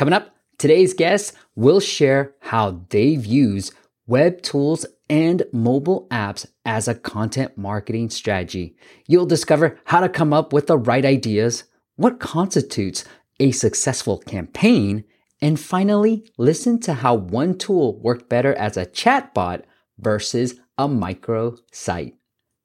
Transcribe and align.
Coming 0.00 0.14
up, 0.14 0.34
today's 0.56 0.94
guests 0.94 1.34
will 1.56 1.78
share 1.78 2.34
how 2.40 2.86
they've 2.88 3.26
used 3.26 3.74
web 4.06 4.40
tools 4.40 4.86
and 5.10 5.42
mobile 5.52 6.06
apps 6.10 6.46
as 6.64 6.88
a 6.88 6.94
content 6.94 7.58
marketing 7.58 8.08
strategy. 8.08 8.76
You'll 9.06 9.26
discover 9.26 9.78
how 9.84 10.00
to 10.00 10.08
come 10.08 10.32
up 10.32 10.54
with 10.54 10.68
the 10.68 10.78
right 10.78 11.04
ideas, 11.04 11.64
what 11.96 12.18
constitutes 12.18 13.04
a 13.40 13.50
successful 13.50 14.20
campaign, 14.20 15.04
and 15.42 15.60
finally, 15.60 16.32
listen 16.38 16.80
to 16.80 16.94
how 16.94 17.14
one 17.14 17.58
tool 17.58 18.00
worked 18.00 18.30
better 18.30 18.54
as 18.54 18.78
a 18.78 18.86
chatbot 18.86 19.64
versus 19.98 20.54
a 20.78 20.88
micro 20.88 21.58
site. 21.72 22.14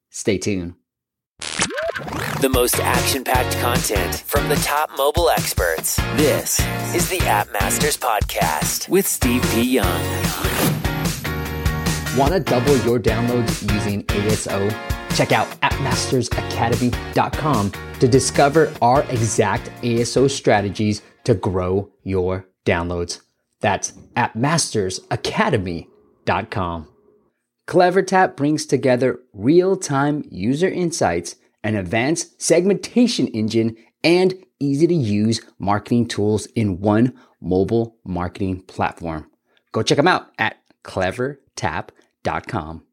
Stay 0.10 0.38
tuned. 0.38 0.76
The 2.42 2.50
most 2.50 2.82
action 2.82 3.24
packed 3.24 3.58
content 3.60 4.16
from 4.28 4.50
the 4.50 4.58
top 4.58 4.92
mobile 4.98 5.30
experts. 5.30 5.96
This 6.18 6.60
is 6.94 7.08
the 7.08 7.22
App 7.22 7.50
Masters 7.54 7.96
Podcast 7.98 8.90
with 8.90 9.08
Steve 9.08 9.42
P. 9.54 9.64
Young. 9.64 10.02
Want 12.18 12.34
to 12.34 12.42
double 12.42 12.76
your 12.80 13.00
downloads 13.00 13.62
using 13.74 14.04
ASO? 14.04 14.70
Check 15.16 15.32
out 15.32 15.48
appmastersacademy.com 15.62 17.72
to 18.00 18.08
discover 18.08 18.74
our 18.82 19.04
exact 19.04 19.70
ASO 19.82 20.30
strategies 20.30 21.02
to 21.24 21.36
grow 21.36 21.90
your 22.04 22.50
downloads. 22.66 23.22
That's 23.62 23.94
appmastersacademy.com. 24.18 26.88
CleverTap 27.68 28.36
brings 28.36 28.66
together 28.66 29.20
real 29.34 29.78
time 29.78 30.24
user 30.30 30.68
insights, 30.70 31.36
an 31.66 31.76
advanced 31.76 32.42
segmentation 32.42 33.28
engine, 33.28 33.76
and 34.04 34.34
easy 34.60 34.88
to 34.88 34.94
use 34.94 35.42
marketing 35.60 36.08
tools 36.08 36.46
in 36.56 36.80
one 36.80 37.14
mobile 37.42 37.98
marketing 38.06 38.62
platform. 38.62 39.30
Go 39.74 39.84
check 39.84 39.98
them 39.98 40.08
out 40.08 40.28
at 40.38 40.58
clevertap.com. 40.84 42.84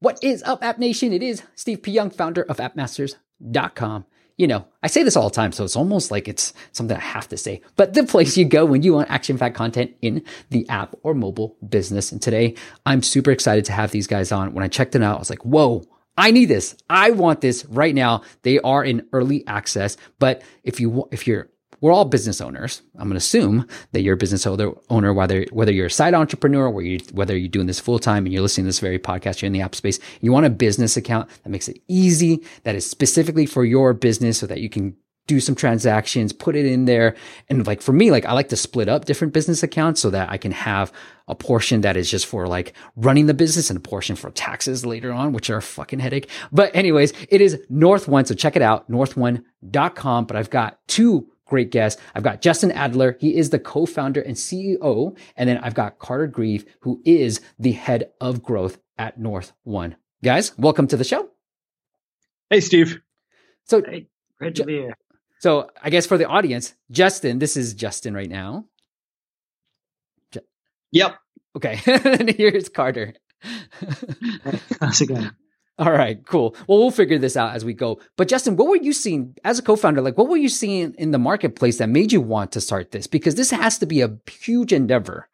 What 0.00 0.18
is 0.22 0.42
up, 0.42 0.62
App 0.62 0.78
Nation? 0.78 1.12
It 1.12 1.22
is 1.22 1.42
Steve 1.54 1.82
P. 1.82 1.92
Young, 1.92 2.10
founder 2.10 2.42
of 2.42 2.58
appmasters.com 2.58 4.04
you 4.38 4.46
know, 4.46 4.64
I 4.84 4.86
say 4.86 5.02
this 5.02 5.16
all 5.16 5.28
the 5.28 5.34
time, 5.34 5.50
so 5.50 5.64
it's 5.64 5.74
almost 5.74 6.12
like 6.12 6.28
it's 6.28 6.54
something 6.70 6.96
I 6.96 7.00
have 7.00 7.28
to 7.28 7.36
say, 7.36 7.60
but 7.74 7.94
the 7.94 8.04
place 8.04 8.36
you 8.36 8.44
go 8.44 8.64
when 8.64 8.84
you 8.84 8.94
want 8.94 9.10
action 9.10 9.36
packed 9.36 9.56
content 9.56 9.90
in 10.00 10.22
the 10.50 10.66
app 10.68 10.94
or 11.02 11.12
mobile 11.12 11.56
business. 11.68 12.12
And 12.12 12.22
today 12.22 12.54
I'm 12.86 13.02
super 13.02 13.32
excited 13.32 13.64
to 13.66 13.72
have 13.72 13.90
these 13.90 14.06
guys 14.06 14.30
on. 14.30 14.54
When 14.54 14.64
I 14.64 14.68
checked 14.68 14.94
it 14.94 15.02
out, 15.02 15.16
I 15.16 15.18
was 15.18 15.28
like, 15.28 15.44
whoa, 15.44 15.82
I 16.18 16.32
need 16.32 16.46
this. 16.46 16.76
I 16.90 17.12
want 17.12 17.40
this 17.40 17.64
right 17.66 17.94
now. 17.94 18.22
They 18.42 18.58
are 18.58 18.84
in 18.84 19.06
early 19.12 19.46
access, 19.46 19.96
but 20.18 20.42
if 20.64 20.80
you, 20.80 21.08
if 21.12 21.26
you're 21.26 21.48
we're 21.80 21.92
all 21.92 22.04
business 22.04 22.40
owners. 22.40 22.82
I'm 22.96 23.04
going 23.04 23.10
to 23.10 23.18
assume 23.18 23.68
that 23.92 24.00
you're 24.00 24.14
a 24.14 24.16
business 24.16 24.46
owner, 24.46 25.14
whether 25.14 25.46
whether 25.52 25.72
you're 25.72 25.86
a 25.86 25.90
side 25.90 26.14
entrepreneur, 26.14 26.68
whether 26.68 26.86
you 26.86 26.98
whether 27.12 27.36
you're 27.36 27.48
doing 27.48 27.68
this 27.68 27.78
full 27.78 28.00
time 28.00 28.26
and 28.26 28.32
you're 28.32 28.42
listening 28.42 28.64
to 28.64 28.68
this 28.68 28.80
very 28.80 28.98
podcast, 28.98 29.40
you're 29.40 29.46
in 29.46 29.52
the 29.52 29.60
app 29.60 29.76
space. 29.76 30.00
You 30.20 30.32
want 30.32 30.46
a 30.46 30.50
business 30.50 30.96
account 30.96 31.28
that 31.44 31.50
makes 31.50 31.68
it 31.68 31.80
easy, 31.86 32.42
that 32.64 32.74
is 32.74 32.88
specifically 32.88 33.46
for 33.46 33.64
your 33.64 33.94
business, 33.94 34.38
so 34.38 34.46
that 34.48 34.60
you 34.60 34.68
can 34.68 34.96
do 35.28 35.38
some 35.38 35.54
transactions, 35.54 36.32
put 36.32 36.56
it 36.56 36.66
in 36.66 36.86
there. 36.86 37.14
And 37.48 37.64
like 37.66 37.80
for 37.80 37.92
me, 37.92 38.10
like 38.10 38.24
I 38.24 38.32
like 38.32 38.48
to 38.48 38.56
split 38.56 38.88
up 38.88 39.04
different 39.04 39.32
business 39.32 39.62
accounts 39.62 40.00
so 40.00 40.10
that 40.10 40.30
I 40.30 40.38
can 40.38 40.50
have 40.50 40.90
a 41.28 41.34
portion 41.34 41.82
that 41.82 41.96
is 41.96 42.10
just 42.10 42.26
for 42.26 42.48
like 42.48 42.72
running 42.96 43.26
the 43.26 43.34
business 43.34 43.70
and 43.70 43.76
a 43.76 43.80
portion 43.80 44.16
for 44.16 44.30
taxes 44.30 44.84
later 44.84 45.12
on, 45.12 45.32
which 45.32 45.50
are 45.50 45.58
a 45.58 45.62
fucking 45.62 46.00
headache. 46.00 46.28
But 46.50 46.74
anyways, 46.74 47.12
it 47.28 47.40
is 47.40 47.60
North 47.68 48.08
One. 48.08 48.24
So 48.24 48.34
check 48.34 48.56
it 48.56 48.62
out, 48.62 48.90
north1.com. 48.90 50.24
But 50.24 50.36
I've 50.36 50.50
got 50.50 50.80
two 50.88 51.28
great 51.44 51.70
guests. 51.70 52.00
I've 52.14 52.22
got 52.22 52.40
Justin 52.40 52.72
Adler. 52.72 53.16
He 53.20 53.36
is 53.36 53.50
the 53.50 53.58
co-founder 53.58 54.22
and 54.22 54.34
CEO. 54.34 55.16
And 55.36 55.48
then 55.48 55.58
I've 55.58 55.74
got 55.74 55.98
Carter 55.98 56.26
Grieve, 56.26 56.64
who 56.80 57.02
is 57.04 57.40
the 57.58 57.72
head 57.72 58.10
of 58.20 58.42
growth 58.42 58.78
at 58.96 59.20
North 59.20 59.52
One. 59.64 59.96
Guys, 60.24 60.56
welcome 60.58 60.86
to 60.88 60.96
the 60.96 61.04
show. 61.04 61.28
Hey, 62.50 62.60
Steve. 62.60 63.00
So 63.64 63.82
hey, 63.82 64.06
great 64.38 64.54
to 64.56 64.64
be 64.64 64.78
here. 64.78 64.96
So 65.40 65.70
I 65.82 65.90
guess 65.90 66.06
for 66.06 66.18
the 66.18 66.26
audience, 66.26 66.74
Justin, 66.90 67.38
this 67.38 67.56
is 67.56 67.74
Justin 67.74 68.14
right 68.14 68.28
now. 68.28 68.66
Yep. 70.92 71.16
Okay. 71.56 71.80
and 71.86 72.30
here's 72.36 72.68
Carter. 72.68 73.14
How's 74.80 75.00
it 75.00 75.06
going? 75.06 75.30
All 75.78 75.92
right, 75.92 76.24
cool. 76.26 76.56
Well, 76.66 76.78
we'll 76.78 76.90
figure 76.90 77.18
this 77.18 77.36
out 77.36 77.54
as 77.54 77.64
we 77.64 77.72
go. 77.72 78.00
But 78.16 78.26
Justin, 78.26 78.56
what 78.56 78.68
were 78.68 78.76
you 78.76 78.92
seeing 78.92 79.36
as 79.44 79.60
a 79.60 79.62
co-founder? 79.62 80.00
Like, 80.00 80.18
what 80.18 80.28
were 80.28 80.36
you 80.36 80.48
seeing 80.48 80.92
in 80.98 81.12
the 81.12 81.18
marketplace 81.18 81.78
that 81.78 81.88
made 81.88 82.10
you 82.10 82.20
want 82.20 82.50
to 82.52 82.60
start 82.60 82.90
this? 82.90 83.06
Because 83.06 83.36
this 83.36 83.52
has 83.52 83.78
to 83.78 83.86
be 83.86 84.00
a 84.00 84.18
huge 84.28 84.72
endeavor. 84.72 85.28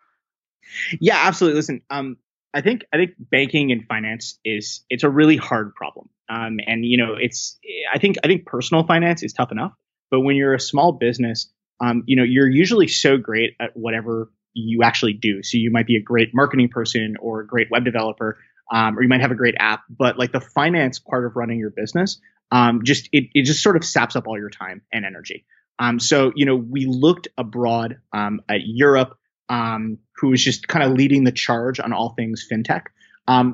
Yeah, 1.00 1.18
absolutely. 1.22 1.56
Listen, 1.56 1.80
um, 1.88 2.18
I 2.52 2.60
think 2.60 2.84
I 2.92 2.98
think 2.98 3.12
banking 3.18 3.72
and 3.72 3.86
finance 3.86 4.38
is 4.44 4.84
it's 4.90 5.02
a 5.02 5.08
really 5.08 5.38
hard 5.38 5.74
problem. 5.74 6.10
Um, 6.28 6.58
and 6.66 6.84
you 6.84 6.98
know, 6.98 7.14
it's 7.18 7.58
I 7.92 7.98
think 7.98 8.16
I 8.22 8.26
think 8.26 8.44
personal 8.44 8.84
finance 8.86 9.22
is 9.22 9.32
tough 9.32 9.50
enough, 9.50 9.72
but 10.14 10.20
when 10.20 10.36
you're 10.36 10.54
a 10.54 10.60
small 10.60 10.92
business, 10.92 11.50
um, 11.80 12.04
you 12.06 12.14
know, 12.14 12.22
you're 12.22 12.48
usually 12.48 12.86
so 12.86 13.16
great 13.16 13.56
at 13.60 13.76
whatever 13.76 14.30
you 14.52 14.84
actually 14.84 15.14
do. 15.14 15.42
So 15.42 15.58
you 15.58 15.72
might 15.72 15.88
be 15.88 15.96
a 15.96 16.00
great 16.00 16.32
marketing 16.32 16.68
person 16.68 17.16
or 17.20 17.40
a 17.40 17.46
great 17.46 17.68
web 17.68 17.84
developer 17.84 18.38
um, 18.72 18.96
or 18.96 19.02
you 19.02 19.08
might 19.08 19.20
have 19.20 19.32
a 19.32 19.34
great 19.34 19.56
app, 19.58 19.82
but 19.90 20.16
like 20.16 20.30
the 20.30 20.40
finance 20.40 21.00
part 21.00 21.26
of 21.26 21.34
running 21.34 21.58
your 21.58 21.70
business, 21.70 22.20
um, 22.52 22.84
just 22.84 23.08
it, 23.10 23.24
it 23.34 23.42
just 23.42 23.60
sort 23.60 23.76
of 23.76 23.84
saps 23.84 24.14
up 24.14 24.28
all 24.28 24.38
your 24.38 24.50
time 24.50 24.82
and 24.92 25.04
energy. 25.04 25.44
Um, 25.80 25.98
so 25.98 26.30
you 26.36 26.46
know, 26.46 26.54
we 26.54 26.86
looked 26.86 27.26
abroad 27.36 27.98
um, 28.12 28.40
at 28.48 28.60
Europe, 28.64 29.18
um, 29.48 29.98
who 30.14 30.28
was 30.28 30.42
just 30.44 30.68
kind 30.68 30.84
of 30.84 30.96
leading 30.96 31.24
the 31.24 31.32
charge 31.32 31.80
on 31.80 31.92
all 31.92 32.14
things 32.14 32.46
fintech. 32.48 32.82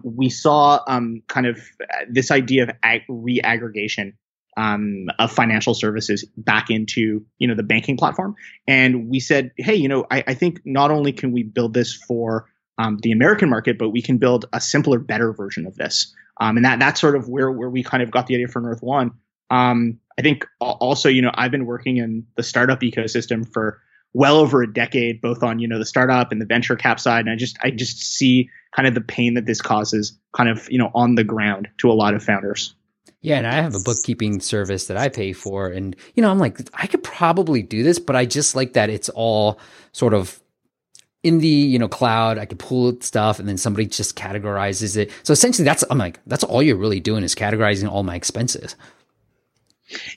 We 0.02 0.28
saw 0.28 0.84
kind 0.84 1.46
of 1.46 1.58
this 2.10 2.30
idea 2.30 2.64
of 2.64 2.70
ag- 2.82 3.06
reaggregation 3.08 4.12
um, 4.60 5.06
of 5.18 5.32
financial 5.32 5.74
services 5.74 6.24
back 6.36 6.70
into 6.70 7.24
you 7.38 7.48
know 7.48 7.54
the 7.54 7.62
banking 7.62 7.96
platform 7.96 8.34
and 8.66 9.08
we 9.08 9.20
said 9.20 9.52
hey 9.56 9.74
you 9.74 9.88
know 9.88 10.04
I, 10.10 10.24
I, 10.26 10.34
think 10.34 10.60
not 10.64 10.90
only 10.90 11.12
can 11.12 11.32
we 11.32 11.42
build 11.42 11.72
this 11.72 11.94
for 11.94 12.46
um, 12.80 12.98
the 13.02 13.12
American 13.12 13.50
market, 13.50 13.78
but 13.78 13.90
we 13.90 14.00
can 14.00 14.16
build 14.18 14.46
a 14.52 14.60
simpler, 14.60 14.98
better 14.98 15.32
version 15.32 15.66
of 15.66 15.76
this. 15.76 16.14
Um, 16.40 16.56
and 16.56 16.64
that 16.64 16.78
that's 16.78 17.00
sort 17.00 17.14
of 17.14 17.28
where 17.28 17.50
where 17.50 17.68
we 17.68 17.82
kind 17.82 18.02
of 18.02 18.10
got 18.10 18.26
the 18.26 18.34
idea 18.34 18.48
for 18.48 18.60
North 18.60 18.82
One. 18.82 19.12
Um, 19.50 19.98
I 20.18 20.22
think 20.22 20.46
also, 20.60 21.08
you 21.08 21.22
know, 21.22 21.32
I've 21.34 21.50
been 21.50 21.66
working 21.66 21.98
in 21.98 22.26
the 22.36 22.42
startup 22.42 22.80
ecosystem 22.80 23.50
for 23.52 23.80
well 24.14 24.36
over 24.36 24.62
a 24.62 24.72
decade, 24.72 25.20
both 25.20 25.42
on 25.42 25.58
you 25.58 25.68
know 25.68 25.78
the 25.78 25.84
startup 25.84 26.32
and 26.32 26.40
the 26.40 26.46
venture 26.46 26.76
cap 26.76 26.98
side, 26.98 27.20
and 27.20 27.30
I 27.30 27.36
just 27.36 27.58
I 27.62 27.70
just 27.70 27.98
see 27.98 28.48
kind 28.74 28.88
of 28.88 28.94
the 28.94 29.02
pain 29.02 29.34
that 29.34 29.44
this 29.44 29.60
causes, 29.60 30.18
kind 30.34 30.48
of 30.48 30.70
you 30.70 30.78
know 30.78 30.90
on 30.94 31.16
the 31.16 31.24
ground 31.24 31.68
to 31.78 31.90
a 31.90 31.92
lot 31.92 32.14
of 32.14 32.22
founders. 32.22 32.74
Yeah, 33.22 33.36
and 33.36 33.46
I 33.46 33.52
have 33.52 33.74
a 33.74 33.80
bookkeeping 33.80 34.40
service 34.40 34.86
that 34.86 34.96
I 34.96 35.10
pay 35.10 35.34
for, 35.34 35.68
and 35.68 35.94
you 36.14 36.22
know 36.22 36.30
I'm 36.30 36.38
like 36.38 36.58
I 36.74 36.86
could 36.86 37.02
probably 37.02 37.62
do 37.62 37.82
this, 37.82 37.98
but 37.98 38.16
I 38.16 38.24
just 38.24 38.56
like 38.56 38.72
that 38.72 38.88
it's 38.88 39.10
all 39.10 39.60
sort 39.92 40.14
of 40.14 40.40
in 41.22 41.38
the 41.38 41.48
you 41.48 41.78
know 41.78 41.88
cloud. 41.88 42.38
I 42.38 42.46
can 42.46 42.56
pull 42.56 42.98
stuff 43.00 43.38
and 43.38 43.48
then 43.48 43.58
somebody 43.58 43.86
just 43.86 44.16
categorizes 44.16 44.96
it. 44.96 45.10
So 45.22 45.32
essentially 45.32 45.64
that's 45.64 45.84
i'm 45.90 45.98
like 45.98 46.18
that's 46.26 46.44
all 46.44 46.62
you're 46.62 46.76
really 46.76 47.00
doing 47.00 47.22
is 47.22 47.34
categorizing 47.34 47.90
all 47.90 48.02
my 48.02 48.14
expenses. 48.14 48.74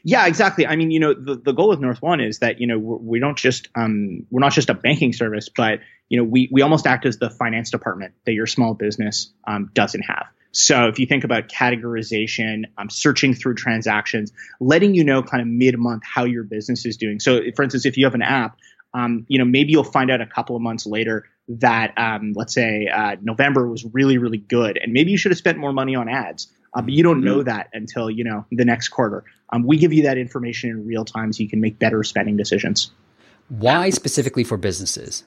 Yeah 0.04 0.26
exactly. 0.26 0.66
I 0.66 0.78
mean 0.78 0.92
you 0.92 1.00
know 1.02 1.14
the, 1.14 1.36
the 1.36 1.52
goal 1.52 1.70
with 1.70 1.82
north 1.82 2.02
one 2.02 2.22
is 2.22 2.40
that 2.40 2.62
you 2.62 2.68
know 2.68 2.80
we're, 2.80 2.98
we 2.98 3.20
do 3.20 3.26
not 3.26 3.36
just 3.36 3.68
um, 3.76 4.26
we're 4.30 4.40
not 4.40 4.54
just 4.54 4.70
a 4.70 4.74
banking 4.74 5.12
service 5.12 5.50
but 5.50 5.80
you 6.08 6.18
know 6.18 6.24
we 6.24 6.48
we 6.52 6.62
almost 6.62 6.88
act 6.88 7.06
as 7.06 7.18
the 7.18 7.30
finance 7.30 7.70
department 7.70 8.14
that 8.26 8.32
your 8.32 8.48
small 8.48 8.74
business 8.74 9.34
um, 9.46 9.72
doesn't 9.74 10.04
have 10.04 10.28
so 10.54 10.88
if 10.88 11.00
you 11.00 11.08
think 11.08 11.24
about 11.24 11.50
categorization, 11.50 12.66
um, 12.78 12.90
searching 12.90 13.34
through 13.34 13.56
transactions, 13.56 14.32
letting 14.60 14.94
you 14.94 15.04
know 15.04 15.24
kind 15.24 15.42
of 15.42 15.48
mid 15.48 15.78
month 15.78 16.04
how 16.06 16.26
your 16.26 16.44
business 16.44 16.86
is 16.86 16.96
doing. 16.96 17.20
So 17.20 17.42
for 17.56 17.64
instance, 17.64 17.86
if 17.86 17.98
you 17.98 18.06
have 18.06 18.14
an 18.14 18.22
app, 18.22 18.58
um, 18.94 19.26
you 19.28 19.40
know, 19.40 19.46
maybe 19.46 19.72
you'll 19.72 19.84
find 19.84 20.12
out 20.12 20.22
a 20.22 20.28
couple 20.28 20.56
of 20.56 20.62
months 20.62 20.86
later 20.86 21.26
that, 21.48 21.98
um, 21.98 22.34
let's 22.36 22.54
say, 22.54 22.88
uh, 22.88 23.16
November 23.22 23.68
was 23.68 23.84
really, 23.94 24.20
really 24.20 24.38
good, 24.38 24.78
and 24.82 24.94
maybe 24.94 25.10
you 25.10 25.18
should 25.18 25.32
have 25.32 25.40
spent 25.40 25.58
more 25.58 25.74
money 25.74 25.96
on 25.96 26.08
ads. 26.08 26.54
Uh, 26.76 26.82
but 26.82 26.92
you 26.92 27.04
don't 27.04 27.18
mm-hmm. 27.18 27.26
know 27.26 27.44
that 27.44 27.70
until 27.74 28.10
you 28.10 28.24
know 28.24 28.46
the 28.52 28.66
next 28.66 28.90
quarter. 28.90 29.24
Um, 29.52 29.64
we 29.66 29.78
give 29.78 29.94
you 29.94 30.04
that 30.04 30.18
information 30.18 30.70
in 30.70 30.88
real 30.88 31.06
time 31.06 31.34
so 31.34 31.44
you 31.44 31.50
can 31.50 31.62
make 31.62 31.78
better 31.78 32.04
spending 32.04 32.38
decisions. 32.38 32.92
Why 33.50 33.90
specifically 33.90 34.44
for 34.44 34.58
businesses? 34.58 35.24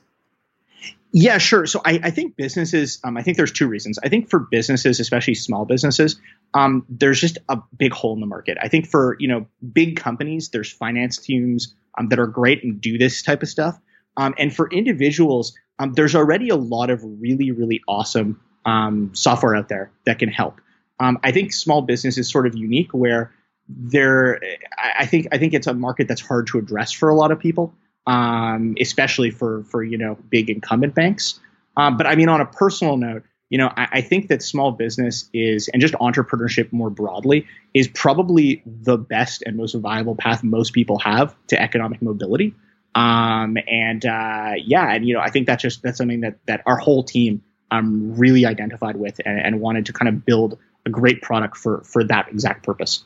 Yeah, 1.18 1.38
sure. 1.38 1.64
So 1.64 1.80
I, 1.82 1.98
I 2.02 2.10
think 2.10 2.36
businesses, 2.36 3.00
um, 3.02 3.16
I 3.16 3.22
think 3.22 3.38
there's 3.38 3.50
two 3.50 3.68
reasons. 3.68 3.98
I 4.04 4.10
think 4.10 4.28
for 4.28 4.38
businesses, 4.38 5.00
especially 5.00 5.32
small 5.32 5.64
businesses, 5.64 6.20
um, 6.52 6.84
there's 6.90 7.18
just 7.18 7.38
a 7.48 7.56
big 7.74 7.94
hole 7.94 8.12
in 8.12 8.20
the 8.20 8.26
market. 8.26 8.58
I 8.60 8.68
think 8.68 8.86
for 8.86 9.16
you 9.18 9.26
know 9.26 9.46
big 9.72 9.96
companies, 9.96 10.50
there's 10.50 10.70
finance 10.70 11.16
teams 11.16 11.74
um, 11.96 12.10
that 12.10 12.18
are 12.18 12.26
great 12.26 12.62
and 12.62 12.78
do 12.78 12.98
this 12.98 13.22
type 13.22 13.42
of 13.42 13.48
stuff. 13.48 13.80
Um, 14.18 14.34
and 14.36 14.54
for 14.54 14.68
individuals, 14.68 15.56
um, 15.78 15.94
there's 15.94 16.14
already 16.14 16.50
a 16.50 16.56
lot 16.56 16.90
of 16.90 17.00
really, 17.02 17.50
really 17.50 17.80
awesome 17.88 18.38
um, 18.66 19.10
software 19.14 19.56
out 19.56 19.70
there 19.70 19.90
that 20.04 20.18
can 20.18 20.28
help. 20.28 20.60
I 21.00 21.32
think 21.32 21.54
small 21.54 21.80
business 21.80 22.18
is 22.18 22.30
sort 22.30 22.46
of 22.46 22.54
unique 22.54 22.92
where 22.92 23.32
there, 23.70 24.38
I 24.78 25.06
think 25.06 25.28
I 25.32 25.38
think 25.38 25.54
it's 25.54 25.66
a 25.66 25.72
market 25.72 26.08
that's 26.08 26.20
hard 26.20 26.46
to 26.48 26.58
address 26.58 26.92
for 26.92 27.08
a 27.08 27.14
lot 27.14 27.32
of 27.32 27.38
people, 27.38 27.74
um, 28.06 28.74
especially 28.80 29.30
for 29.30 29.64
for 29.64 29.82
you 29.82 29.98
know 29.98 30.16
big 30.30 30.50
incumbent 30.50 30.94
banks. 30.94 31.40
Um, 31.76 31.96
but 31.96 32.06
I 32.06 32.14
mean, 32.14 32.28
on 32.28 32.40
a 32.40 32.46
personal 32.46 32.96
note, 32.96 33.22
you 33.50 33.58
know, 33.58 33.72
I, 33.76 33.88
I, 33.92 34.00
think 34.00 34.28
that 34.28 34.42
small 34.42 34.72
business 34.72 35.28
is, 35.32 35.68
and 35.68 35.80
just 35.82 35.94
entrepreneurship 35.94 36.72
more 36.72 36.88
broadly, 36.88 37.46
is 37.74 37.86
probably 37.88 38.62
the 38.64 38.96
best 38.96 39.42
and 39.44 39.56
most 39.56 39.74
viable 39.74 40.16
path 40.16 40.42
most 40.42 40.72
people 40.72 40.98
have 41.00 41.34
to 41.48 41.60
economic 41.60 42.00
mobility. 42.00 42.54
Um, 42.94 43.58
and 43.68 44.04
uh, 44.06 44.52
yeah, 44.56 44.90
and 44.92 45.06
you 45.06 45.14
know, 45.14 45.20
I 45.20 45.30
think 45.30 45.46
that's 45.46 45.62
just 45.62 45.82
that's 45.82 45.98
something 45.98 46.22
that 46.22 46.38
that 46.46 46.62
our 46.66 46.78
whole 46.78 47.04
team 47.04 47.42
um, 47.70 48.14
really 48.16 48.46
identified 48.46 48.96
with 48.96 49.20
and, 49.24 49.38
and 49.38 49.60
wanted 49.60 49.86
to 49.86 49.92
kind 49.92 50.08
of 50.08 50.24
build 50.24 50.58
a 50.86 50.90
great 50.90 51.20
product 51.22 51.56
for 51.56 51.82
for 51.82 52.02
that 52.04 52.28
exact 52.28 52.64
purpose. 52.64 53.04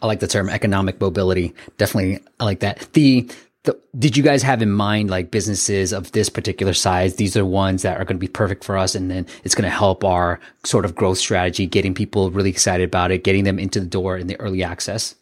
I 0.00 0.06
like 0.06 0.20
the 0.20 0.28
term 0.28 0.48
economic 0.48 1.00
mobility. 1.00 1.54
Definitely, 1.76 2.20
I 2.40 2.44
like 2.44 2.60
that. 2.60 2.88
The 2.94 3.28
the, 3.68 3.78
did 3.98 4.16
you 4.16 4.22
guys 4.22 4.42
have 4.42 4.62
in 4.62 4.70
mind 4.70 5.10
like 5.10 5.30
businesses 5.30 5.92
of 5.92 6.12
this 6.12 6.30
particular 6.30 6.72
size? 6.72 7.16
These 7.16 7.36
are 7.36 7.44
ones 7.44 7.82
that 7.82 8.00
are 8.00 8.04
going 8.04 8.16
to 8.16 8.20
be 8.20 8.28
perfect 8.28 8.64
for 8.64 8.78
us. 8.78 8.94
And 8.94 9.10
then 9.10 9.26
it's 9.44 9.54
going 9.54 9.70
to 9.70 9.76
help 9.76 10.04
our 10.04 10.40
sort 10.64 10.86
of 10.86 10.94
growth 10.94 11.18
strategy, 11.18 11.66
getting 11.66 11.92
people 11.92 12.30
really 12.30 12.48
excited 12.48 12.84
about 12.84 13.10
it, 13.10 13.24
getting 13.24 13.44
them 13.44 13.58
into 13.58 13.78
the 13.78 13.86
door 13.86 14.16
in 14.16 14.26
the 14.26 14.40
early 14.40 14.62
access. 14.62 15.14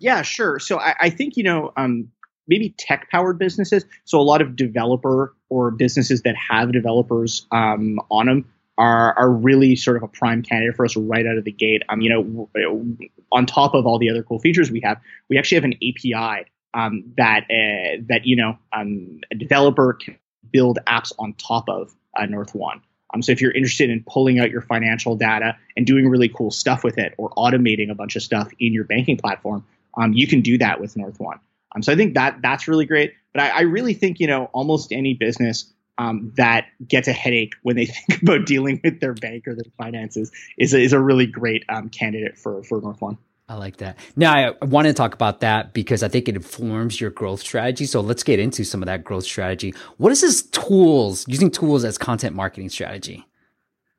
Yeah, 0.00 0.22
sure. 0.22 0.58
So 0.58 0.80
I, 0.80 0.94
I 0.98 1.10
think, 1.10 1.36
you 1.36 1.44
know, 1.44 1.72
um, 1.76 2.10
maybe 2.48 2.74
tech 2.78 3.08
powered 3.10 3.38
businesses. 3.38 3.84
So 4.06 4.18
a 4.18 4.22
lot 4.22 4.42
of 4.42 4.56
developer 4.56 5.32
or 5.48 5.70
businesses 5.70 6.22
that 6.22 6.34
have 6.34 6.72
developers 6.72 7.46
um, 7.52 8.00
on 8.10 8.26
them 8.26 8.44
are, 8.76 9.16
are 9.16 9.30
really 9.30 9.76
sort 9.76 9.96
of 9.96 10.02
a 10.02 10.08
prime 10.08 10.42
candidate 10.42 10.74
for 10.74 10.84
us 10.84 10.96
right 10.96 11.26
out 11.26 11.38
of 11.38 11.44
the 11.44 11.52
gate. 11.52 11.82
Um, 11.88 12.00
you 12.00 12.10
know, 12.10 12.96
on 13.30 13.46
top 13.46 13.74
of 13.74 13.86
all 13.86 14.00
the 14.00 14.10
other 14.10 14.24
cool 14.24 14.40
features 14.40 14.72
we 14.72 14.80
have, 14.80 14.98
we 15.28 15.38
actually 15.38 15.56
have 15.56 15.64
an 15.64 15.74
API 15.74 16.46
um, 16.74 17.12
that 17.16 17.44
uh, 17.44 18.02
that 18.08 18.26
you 18.26 18.36
know 18.36 18.58
um, 18.72 19.20
a 19.30 19.34
developer 19.34 19.94
can 19.94 20.18
build 20.50 20.78
apps 20.86 21.12
on 21.18 21.34
top 21.34 21.68
of 21.68 21.94
uh, 22.16 22.26
North 22.26 22.54
One. 22.54 22.80
Um, 23.14 23.22
so 23.22 23.32
if 23.32 23.40
you're 23.40 23.52
interested 23.52 23.90
in 23.90 24.04
pulling 24.08 24.38
out 24.38 24.50
your 24.50 24.62
financial 24.62 25.16
data 25.16 25.56
and 25.76 25.86
doing 25.86 26.08
really 26.08 26.28
cool 26.28 26.50
stuff 26.50 26.82
with 26.82 26.98
it, 26.98 27.14
or 27.18 27.30
automating 27.30 27.90
a 27.90 27.94
bunch 27.94 28.16
of 28.16 28.22
stuff 28.22 28.50
in 28.58 28.72
your 28.72 28.84
banking 28.84 29.16
platform, 29.16 29.64
um, 29.96 30.12
you 30.12 30.26
can 30.26 30.40
do 30.40 30.58
that 30.58 30.80
with 30.80 30.96
North 30.96 31.20
One. 31.20 31.38
Um, 31.74 31.82
so 31.82 31.92
I 31.92 31.96
think 31.96 32.14
that 32.14 32.40
that's 32.42 32.68
really 32.68 32.86
great. 32.86 33.14
But 33.32 33.42
I, 33.42 33.48
I 33.48 33.60
really 33.62 33.94
think 33.94 34.20
you 34.20 34.26
know 34.26 34.46
almost 34.52 34.92
any 34.92 35.14
business 35.14 35.72
um, 35.98 36.32
that 36.36 36.66
gets 36.86 37.08
a 37.08 37.12
headache 37.12 37.52
when 37.62 37.76
they 37.76 37.86
think 38.08 38.22
about 38.22 38.46
dealing 38.46 38.80
with 38.82 39.00
their 39.00 39.14
bank 39.14 39.46
or 39.46 39.54
their 39.54 39.70
finances 39.76 40.32
is 40.56 40.74
a, 40.74 40.80
is 40.80 40.92
a 40.92 41.00
really 41.00 41.26
great 41.26 41.64
um, 41.68 41.88
candidate 41.88 42.38
for 42.38 42.62
for 42.62 42.80
North 42.80 43.00
One. 43.00 43.18
I 43.48 43.54
like 43.56 43.78
that. 43.78 43.98
Now, 44.16 44.54
I 44.60 44.64
want 44.64 44.86
to 44.86 44.94
talk 44.94 45.14
about 45.14 45.40
that 45.40 45.74
because 45.74 46.02
I 46.02 46.08
think 46.08 46.28
it 46.28 46.36
informs 46.36 47.00
your 47.00 47.10
growth 47.10 47.40
strategy. 47.40 47.84
So 47.84 48.00
let's 48.00 48.22
get 48.22 48.38
into 48.38 48.64
some 48.64 48.82
of 48.82 48.86
that 48.86 49.04
growth 49.04 49.24
strategy. 49.24 49.74
What 49.98 50.12
is 50.12 50.20
this 50.20 50.42
tools, 50.42 51.26
using 51.28 51.50
tools 51.50 51.84
as 51.84 51.98
content 51.98 52.34
marketing 52.34 52.70
strategy? 52.70 53.26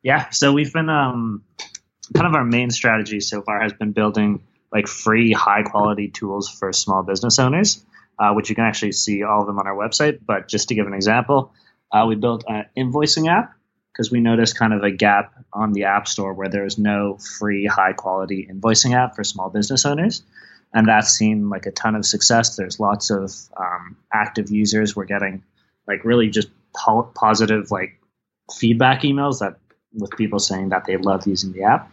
Yeah. 0.02 0.30
So 0.32 0.54
we've 0.54 0.74
been, 0.74 0.90
um, 0.90 1.44
kind 2.14 2.28
of 2.28 2.34
our 2.34 2.44
main 2.44 2.72
strategy 2.72 3.20
so 3.20 3.42
far 3.42 3.62
has 3.62 3.74
been 3.74 3.92
building 3.92 4.44
like 4.72 4.88
free, 4.88 5.32
high 5.34 5.64
quality 5.64 6.10
tools 6.10 6.50
for 6.50 6.74
small 6.74 7.04
business 7.04 7.38
owners, 7.38 7.86
uh, 8.18 8.34
which 8.34 8.50
you 8.50 8.56
can 8.56 8.66
actually 8.66 8.94
see 8.94 9.24
all 9.24 9.42
of 9.42 9.48
them 9.48 9.60
on 9.60 9.68
our 9.68 9.76
website. 9.76 10.20
But 10.26 10.48
just 10.48 10.70
to 10.70 10.76
give 10.76 10.88
an 10.88 10.94
example, 10.94 11.54
uh, 11.92 12.06
we 12.08 12.16
built 12.16 12.44
an 12.48 12.66
invoicing 12.76 13.30
app 13.30 13.54
because 13.94 14.12
we 14.12 14.20
noticed 14.20 14.58
kind 14.58 14.74
of 14.74 14.84
a 14.84 14.90
gap 14.90 15.34
on 15.54 15.74
the 15.74 15.84
App 15.84 16.08
Store 16.08 16.34
where 16.34 16.50
there 16.50 16.66
is 16.66 16.80
no 16.80 17.18
free, 17.18 17.68
high 17.68 17.94
quality 17.94 18.48
invoicing 18.52 18.96
app 18.96 19.16
for 19.16 19.24
small 19.24 19.50
business 19.50 19.86
owners. 19.86 20.24
And 20.74 20.88
that's 20.88 21.12
seen 21.12 21.50
like 21.50 21.68
a 21.68 21.72
ton 21.72 21.96
of 21.96 22.04
success. 22.04 22.56
There's 22.56 22.80
lots 22.80 23.12
of 23.12 23.32
um, 23.56 23.96
active 24.12 24.50
users. 24.50 24.96
We're 24.96 25.06
getting 25.06 25.44
like 25.88 26.04
really 26.04 26.30
just 26.30 26.48
po- 26.76 27.12
positive 27.14 27.70
like 27.70 28.00
feedback 28.52 29.04
emails 29.04 29.40
that 29.40 29.58
with 29.94 30.10
people 30.18 30.40
saying 30.40 30.70
that 30.70 30.86
they 30.86 30.98
love 30.98 31.28
using 31.28 31.54
the 31.54 31.64
app. 31.64 31.92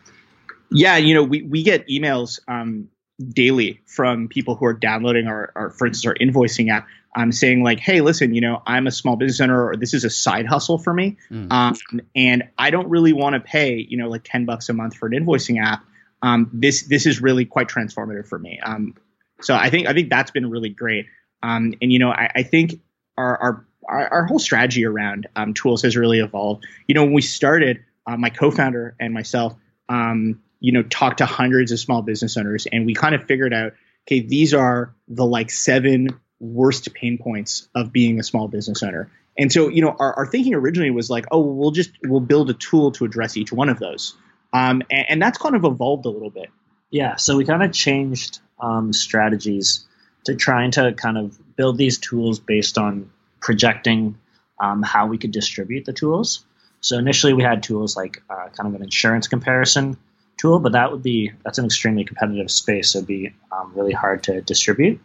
Yeah, 0.71 0.97
you 0.97 1.13
know, 1.13 1.23
we, 1.23 1.43
we 1.43 1.63
get 1.63 1.87
emails 1.89 2.41
um, 2.49 2.89
daily 3.29 3.81
from 3.87 4.29
people 4.29 4.55
who 4.55 4.65
are 4.65 4.73
downloading 4.73 5.27
our, 5.27 5.53
our 5.55 5.71
for 5.71 5.87
instance, 5.87 6.07
our 6.07 6.15
invoicing 6.15 6.71
app 6.71 6.87
I'm 7.15 7.33
saying 7.33 7.63
like, 7.63 7.81
hey, 7.81 8.01
listen, 8.01 8.35
you 8.35 8.41
know, 8.41 8.63
I'm 8.67 8.87
a 8.87 8.93
small 8.93 9.17
business 9.17 9.41
owner, 9.41 9.67
or 9.67 9.77
this 9.77 9.95
is 9.95 10.05
a 10.05 10.11
side 10.11 10.47
hustle 10.47 10.79
for 10.79 10.95
me, 10.95 11.17
mm. 11.31 11.51
um, 11.53 11.75
and 12.15 12.45
I 12.57 12.71
don't 12.71 12.89
really 12.89 13.13
want 13.13 13.35
to 13.35 13.41
pay, 13.41 13.85
you 13.89 13.97
know, 13.97 14.09
like 14.09 14.23
ten 14.25 14.45
bucks 14.45 14.69
a 14.69 14.73
month 14.73 14.97
for 14.97 15.07
an 15.07 15.13
invoicing 15.13 15.63
app. 15.63 15.85
Um, 16.23 16.51
this 16.53 16.83
this 16.83 17.07
is 17.07 17.21
really 17.21 17.45
quite 17.45 17.69
transformative 17.69 18.29
for 18.29 18.39
me. 18.39 18.61
Um, 18.63 18.95
so 19.41 19.55
I 19.55 19.71
think 19.71 19.89
I 19.89 19.93
think 19.93 20.09
that's 20.11 20.31
been 20.31 20.51
really 20.51 20.69
great. 20.69 21.07
Um, 21.43 21.75
and 21.83 21.93
you 21.93 21.99
know, 21.99 22.11
I, 22.11 22.31
I 22.37 22.43
think 22.45 22.81
our, 23.17 23.37
our 23.37 23.67
our, 23.89 24.09
our 24.09 24.25
whole 24.27 24.39
strategy 24.39 24.85
around 24.85 25.27
um, 25.35 25.55
tools 25.55 25.83
has 25.83 25.97
really 25.97 26.21
evolved. 26.21 26.65
You 26.87 26.95
know, 26.95 27.05
when 27.05 27.15
we 27.15 27.23
started, 27.23 27.83
uh, 28.07 28.17
my 28.17 28.31
co-founder 28.31 28.95
and 29.01 29.13
myself, 29.13 29.57
um, 29.89 30.41
you 30.61 30.73
know, 30.73 30.83
talked 30.83 31.19
to 31.19 31.27
hundreds 31.27 31.73
of 31.73 31.81
small 31.81 32.03
business 32.03 32.37
owners, 32.37 32.67
and 32.71 32.87
we 32.87 32.95
kind 32.95 33.15
of 33.15 33.25
figured 33.25 33.53
out, 33.53 33.73
okay, 34.07 34.21
these 34.21 34.55
are 34.55 34.95
the 35.09 35.25
like 35.25 35.51
seven 35.51 36.09
worst 36.39 36.93
pain 36.95 37.19
points 37.19 37.69
of 37.75 37.93
being 37.93 38.21
a 38.21 38.23
small 38.23 38.49
business 38.49 38.83
owner. 38.83 39.11
And 39.39 39.53
so, 39.53 39.69
you 39.69 39.83
know, 39.83 39.97
our, 39.99 40.15
our 40.15 40.27
thinking 40.27 40.55
originally 40.55 40.91
was 40.91 41.09
like, 41.09 41.27
oh, 41.31 41.41
we'll 41.41 41.71
just 41.71 41.91
we'll 42.05 42.21
build 42.21 42.51
a 42.51 42.55
tool 42.55 42.93
to 42.93 43.05
address 43.05 43.37
each 43.37 43.53
one 43.53 43.69
of 43.69 43.79
those, 43.79 44.15
um, 44.53 44.83
and, 44.91 45.07
and, 45.09 45.23
that's 45.23 45.39
kind 45.39 45.57
of 45.57 45.65
evolved 45.65 46.05
a 46.05 46.11
little 46.11 46.31
bit. 46.31 46.51
Yeah, 46.91 47.17
so 47.17 47.37
we 47.37 47.45
kind 47.45 47.63
of 47.63 47.73
changed 47.73 48.41
um, 48.61 48.93
strategies 48.93 49.87
to 50.25 50.35
trying 50.35 50.73
to 50.73 50.93
kind 50.93 51.17
of 51.17 51.39
build 51.57 51.79
these 51.79 51.99
tools 51.99 52.39
based 52.39 52.77
on 52.77 53.11
projecting 53.41 54.19
um, 54.61 54.83
how 54.83 55.07
we 55.07 55.17
could 55.17 55.31
distribute 55.31 55.85
the 55.87 55.93
tools. 55.93 56.45
So 56.81 56.99
initially, 56.99 57.33
we 57.33 57.43
had 57.43 57.63
tools 57.63 57.97
like 57.97 58.23
uh, 58.29 58.49
kind 58.49 58.69
of 58.69 58.75
an 58.75 58.83
insurance 58.83 59.29
comparison 59.29 59.97
tool, 60.41 60.59
but 60.59 60.73
that 60.73 60.91
would 60.91 61.03
be 61.03 61.33
that's 61.45 61.59
an 61.59 61.67
extremely 61.67 62.05
competitive 62.05 62.51
space, 62.51 62.91
so 62.91 62.99
it'd 62.99 63.09
be 63.09 63.33
um, 63.53 63.73
really 63.75 63.93
hard 63.93 64.23
to 64.25 64.41
distribute. 64.41 65.01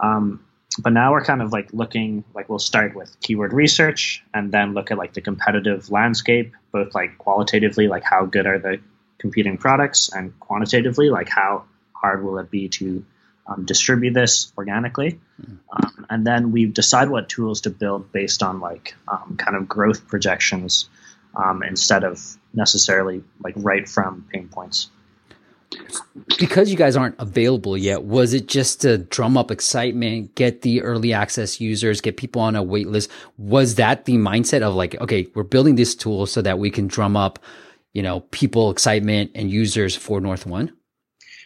Um, 0.00 0.44
but 0.78 0.92
now 0.92 1.12
we're 1.12 1.24
kind 1.24 1.42
of 1.42 1.52
like 1.52 1.72
looking 1.72 2.24
like 2.34 2.48
we'll 2.48 2.58
start 2.58 2.94
with 2.94 3.14
keyword 3.20 3.52
research 3.52 4.24
and 4.32 4.50
then 4.52 4.74
look 4.74 4.90
at 4.90 4.98
like 4.98 5.12
the 5.12 5.20
competitive 5.20 5.90
landscape 5.90 6.54
both 6.72 6.94
like 6.94 7.18
qualitatively 7.18 7.88
like 7.88 8.02
how 8.02 8.24
good 8.24 8.46
are 8.46 8.58
the 8.58 8.80
competing 9.18 9.58
products 9.58 10.10
and 10.12 10.38
quantitatively 10.40 11.10
like 11.10 11.28
how 11.28 11.64
hard 11.92 12.24
will 12.24 12.38
it 12.38 12.50
be 12.50 12.68
to 12.68 13.04
um, 13.46 13.64
distribute 13.64 14.14
this 14.14 14.52
organically 14.56 15.20
mm-hmm. 15.40 15.56
um, 15.72 16.06
and 16.08 16.26
then 16.26 16.52
we 16.52 16.64
decide 16.64 17.10
what 17.10 17.28
tools 17.28 17.62
to 17.62 17.70
build 17.70 18.10
based 18.10 18.42
on 18.42 18.60
like 18.60 18.94
um, 19.08 19.36
kind 19.36 19.56
of 19.56 19.68
growth 19.68 20.08
projections 20.08 20.88
um, 21.36 21.62
instead 21.62 22.04
of 22.04 22.36
necessarily 22.54 23.22
like 23.42 23.54
right 23.56 23.88
from 23.88 24.26
pain 24.32 24.48
points 24.48 24.90
because 26.38 26.70
you 26.70 26.76
guys 26.76 26.96
aren't 26.96 27.16
available 27.18 27.76
yet, 27.76 28.04
was 28.04 28.34
it 28.34 28.48
just 28.48 28.80
to 28.82 28.98
drum 28.98 29.36
up 29.36 29.50
excitement, 29.50 30.34
get 30.34 30.62
the 30.62 30.82
early 30.82 31.12
access 31.12 31.60
users, 31.60 32.00
get 32.00 32.16
people 32.16 32.42
on 32.42 32.56
a 32.56 32.62
wait 32.62 32.88
list? 32.88 33.10
Was 33.38 33.76
that 33.76 34.04
the 34.04 34.14
mindset 34.14 34.62
of 34.62 34.74
like, 34.74 35.00
okay, 35.00 35.28
we're 35.34 35.42
building 35.42 35.76
this 35.76 35.94
tool 35.94 36.26
so 36.26 36.42
that 36.42 36.58
we 36.58 36.70
can 36.70 36.86
drum 36.86 37.16
up, 37.16 37.38
you 37.92 38.02
know, 38.02 38.20
people 38.30 38.70
excitement 38.70 39.30
and 39.34 39.50
users 39.50 39.96
for 39.96 40.20
North 40.20 40.46
One? 40.46 40.72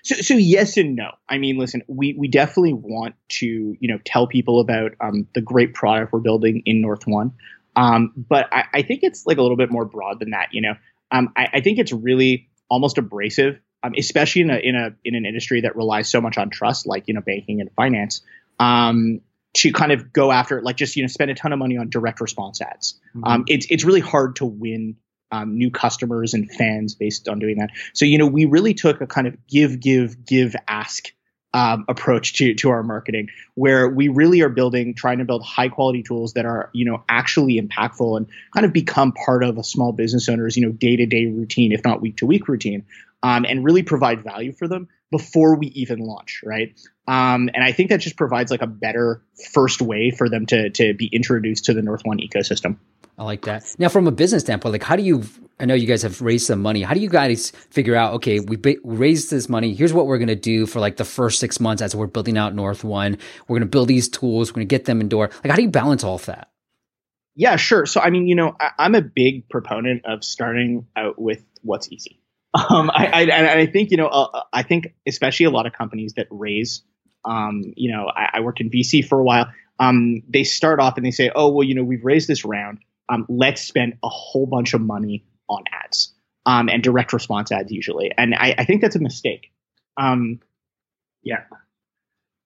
So, 0.03 0.15
so 0.17 0.35
yes 0.35 0.77
and 0.77 0.95
no. 0.95 1.11
I 1.29 1.39
mean, 1.39 1.59
listen, 1.59 1.83
we, 1.89 2.15
we 2.15 2.29
definitely 2.29 2.75
want 2.75 3.17
to, 3.31 3.47
you 3.47 3.89
know, 3.89 3.99
tell 4.05 4.27
people 4.27 4.61
about 4.61 4.93
um, 5.01 5.27
the 5.35 5.41
great 5.41 5.75
product 5.75 6.13
we're 6.13 6.21
building 6.21 6.63
in 6.65 6.81
North 6.81 7.07
One. 7.07 7.33
Um, 7.75 8.13
but 8.17 8.49
I, 8.53 8.65
I, 8.73 8.83
think 8.83 9.01
it's 9.03 9.27
like 9.27 9.37
a 9.37 9.43
little 9.43 9.57
bit 9.57 9.71
more 9.71 9.85
broad 9.85 10.19
than 10.19 10.31
that, 10.31 10.49
you 10.53 10.63
know. 10.63 10.75
Um, 11.17 11.33
I, 11.37 11.49
I 11.55 11.61
think 11.61 11.79
it's 11.79 11.93
really 11.93 12.49
almost 12.69 12.99
abrasive 12.99 13.61
um, 13.87 13.93
especially 13.97 14.43
in 14.43 14.51
a 14.51 14.57
in 14.57 14.75
a 14.75 14.91
in 15.05 15.15
an 15.15 15.25
industry 15.25 15.61
that 15.63 15.77
relies 15.77 16.09
so 16.09 16.21
much 16.21 16.39
on 16.39 16.51
trust, 16.51 16.87
like 16.87 17.05
you 17.07 17.15
know 17.15 17.21
banking 17.21 17.61
and 17.61 17.71
finance, 17.73 18.23
um, 18.59 19.21
to 19.55 19.73
kind 19.73 19.93
of 19.93 20.13
go 20.13 20.33
after 20.33 20.63
like 20.63 20.77
just 20.77 20.97
you 20.97 21.03
know 21.03 21.09
spend 21.09 21.31
a 21.31 21.35
ton 21.35 21.53
of 21.53 21.59
money 21.59 21.77
on 21.77 21.89
direct 21.89 22.21
response 22.21 22.61
ads. 22.61 23.01
Mm-hmm. 23.11 23.25
Um, 23.25 23.45
it's 23.47 23.67
it's 23.71 23.85
really 23.85 24.01
hard 24.01 24.37
to 24.37 24.45
win 24.45 24.97
um, 25.31 25.57
new 25.57 25.71
customers 25.71 26.35
and 26.35 26.51
fans 26.51 26.95
based 26.95 27.29
on 27.29 27.39
doing 27.39 27.59
that. 27.59 27.71
So 27.93 28.05
you 28.05 28.19
know 28.19 28.27
we 28.27 28.45
really 28.45 28.75
took 28.75 29.01
a 29.01 29.07
kind 29.07 29.27
of 29.27 29.47
give 29.47 29.79
give 29.81 30.25
give 30.25 30.57
ask 30.67 31.13
um, 31.57 31.87
approach 31.89 32.35
to 32.35 32.53
to 32.55 32.69
our 32.69 32.83
marketing, 32.83 33.31
where 33.55 33.89
we 33.89 34.09
really 34.09 34.43
are 34.43 34.51
building, 34.51 34.93
trying 34.93 35.19
to 35.19 35.25
build 35.25 35.43
high 35.43 35.71
quality 35.71 36.03
tools 36.03 36.35
that 36.35 36.45
are 36.45 36.69
you 36.75 36.85
know 36.85 37.03
actually 37.09 37.59
impactful 37.59 38.19
and 38.19 38.27
kind 38.53 38.67
of 38.67 38.75
become 38.75 39.13
part 39.13 39.43
of 39.43 39.57
a 39.57 39.65
small 39.65 39.91
business 39.91 40.29
owner's 40.29 40.55
you 40.59 40.67
know 40.67 40.73
day 40.73 40.97
to 40.97 41.07
day 41.07 41.25
routine, 41.25 41.73
if 41.73 41.83
not 41.83 42.03
week 42.03 42.19
to 42.19 42.27
week 42.27 42.47
routine, 42.47 42.85
um, 43.23 43.47
and 43.47 43.65
really 43.65 43.83
provide 43.83 44.23
value 44.23 44.53
for 44.53 44.69
them. 44.69 44.89
Before 45.11 45.57
we 45.57 45.69
even 45.69 46.01
launch, 46.01 46.43
right? 46.45 46.79
Um, 47.07 47.49
and 47.55 47.63
I 47.63 47.73
think 47.73 47.91
that 47.91 48.01
just 48.01 48.17
provides 48.17 48.51
like 48.51 48.63
a 48.63 48.67
better 48.67 49.23
first 49.53 49.81
way 49.81 50.11
for 50.11 50.29
them 50.29 50.47
to 50.47 50.71
to 50.71 50.95
be 50.95 51.07
introduced 51.07 51.67
to 51.67 51.75
the 51.75 51.83
North 51.83 52.03
One 52.05 52.19
ecosystem. 52.19 52.77
I 53.19 53.25
like 53.25 53.43
that. 53.47 53.75
Now, 53.79 53.89
from 53.89 54.07
a 54.07 54.11
business 54.11 54.43
standpoint, 54.43 54.73
like 54.73 54.83
how 54.83 54.97
do 54.97 55.03
you? 55.03 55.25
I 55.59 55.65
know 55.65 55.75
you 55.75 55.87
guys 55.87 56.03
have 56.03 56.21
raised 56.21 56.47
some 56.47 56.61
money. 56.61 56.83
How 56.83 56.93
do 56.93 57.01
you 57.01 57.09
guys 57.09 57.51
figure 57.51 57.95
out? 57.95 58.15
Okay, 58.15 58.41
we 58.41 58.57
ba- 58.57 58.77
raised 58.85 59.31
this 59.31 59.49
money. 59.49 59.75
Here's 59.75 59.93
what 59.93 60.07
we're 60.07 60.19
going 60.19 60.29
to 60.29 60.37
do 60.37 60.67
for 60.67 60.81
like 60.81 60.97
the 60.97 61.05
first 61.05 61.39
six 61.39 61.61
months 61.61 61.81
as 61.81 61.97
we're 61.97 62.09
building 62.09 62.37
out 62.37 62.55
North 62.55 62.85
One. 62.85 63.17
We're 63.49 63.55
going 63.55 63.61
to 63.61 63.71
build 63.71 63.89
these 63.89 64.09
tools. 64.09 64.51
We're 64.51 64.57
going 64.57 64.69
to 64.69 64.75
get 64.75 64.85
them 64.85 65.01
indoor. 65.01 65.31
Like, 65.43 65.51
how 65.51 65.57
do 65.57 65.63
you 65.63 65.71
balance 65.71 66.05
all 66.05 66.17
of 66.17 66.27
that? 66.27 66.51
Yeah, 67.37 67.57
sure. 67.57 67.87
So, 67.87 68.01
I 68.01 68.11
mean, 68.11 68.27
you 68.27 68.35
know, 68.35 68.57
I, 68.59 68.71
I'm 68.79 68.95
a 68.95 69.03
big 69.03 69.49
proponent 69.49 70.05
of 70.05 70.25
starting 70.25 70.87
out 70.97 71.21
with 71.21 71.43
what's 71.63 71.91
easy. 71.93 72.21
Um, 72.57 72.91
I, 72.95 73.27
I, 73.31 73.53
I 73.61 73.67
think 73.67 73.91
you 73.91 73.97
know, 73.99 74.07
uh, 74.07 74.43
I 74.53 74.63
think 74.63 74.95
especially 75.07 75.47
a 75.47 75.51
lot 75.51 75.67
of 75.67 75.73
companies 75.73 76.15
that 76.15 76.27
raise, 76.31 76.83
um, 77.25 77.63
you 77.77 77.93
know, 77.93 78.07
I, 78.09 78.31
I 78.35 78.41
worked 78.41 78.61
in 78.61 78.71
VC 78.71 79.03
for 79.07 79.19
a 79.21 79.25
while. 79.25 79.53
Um, 79.79 80.23
they 80.29 80.45
start 80.45 80.81
off 80.81 80.97
and 80.97 81.05
they 81.05 81.11
say, 81.11 81.31
oh, 81.35 81.49
well, 81.51 81.65
you 81.67 81.75
know, 81.75 81.85
we've 81.85 82.05
raised 82.05 82.29
this 82.29 82.45
round. 82.45 82.79
Um, 83.09 83.27
let's 83.29 83.61
spend 83.63 83.95
a 84.03 84.09
whole 84.09 84.47
bunch 84.47 84.75
of 84.75 84.81
money 84.81 85.25
on 85.49 85.65
ads, 85.71 86.15
um, 86.47 86.69
and 86.69 86.83
direct 86.83 87.13
response 87.13 87.53
ads 87.53 87.71
usually. 87.71 88.11
And 88.17 88.35
I, 88.35 88.55
I 88.59 88.65
think 88.65 88.81
that's 88.81 88.97
a 88.97 89.01
mistake. 89.01 89.53
Um, 89.97 90.41
Yeah. 91.23 91.45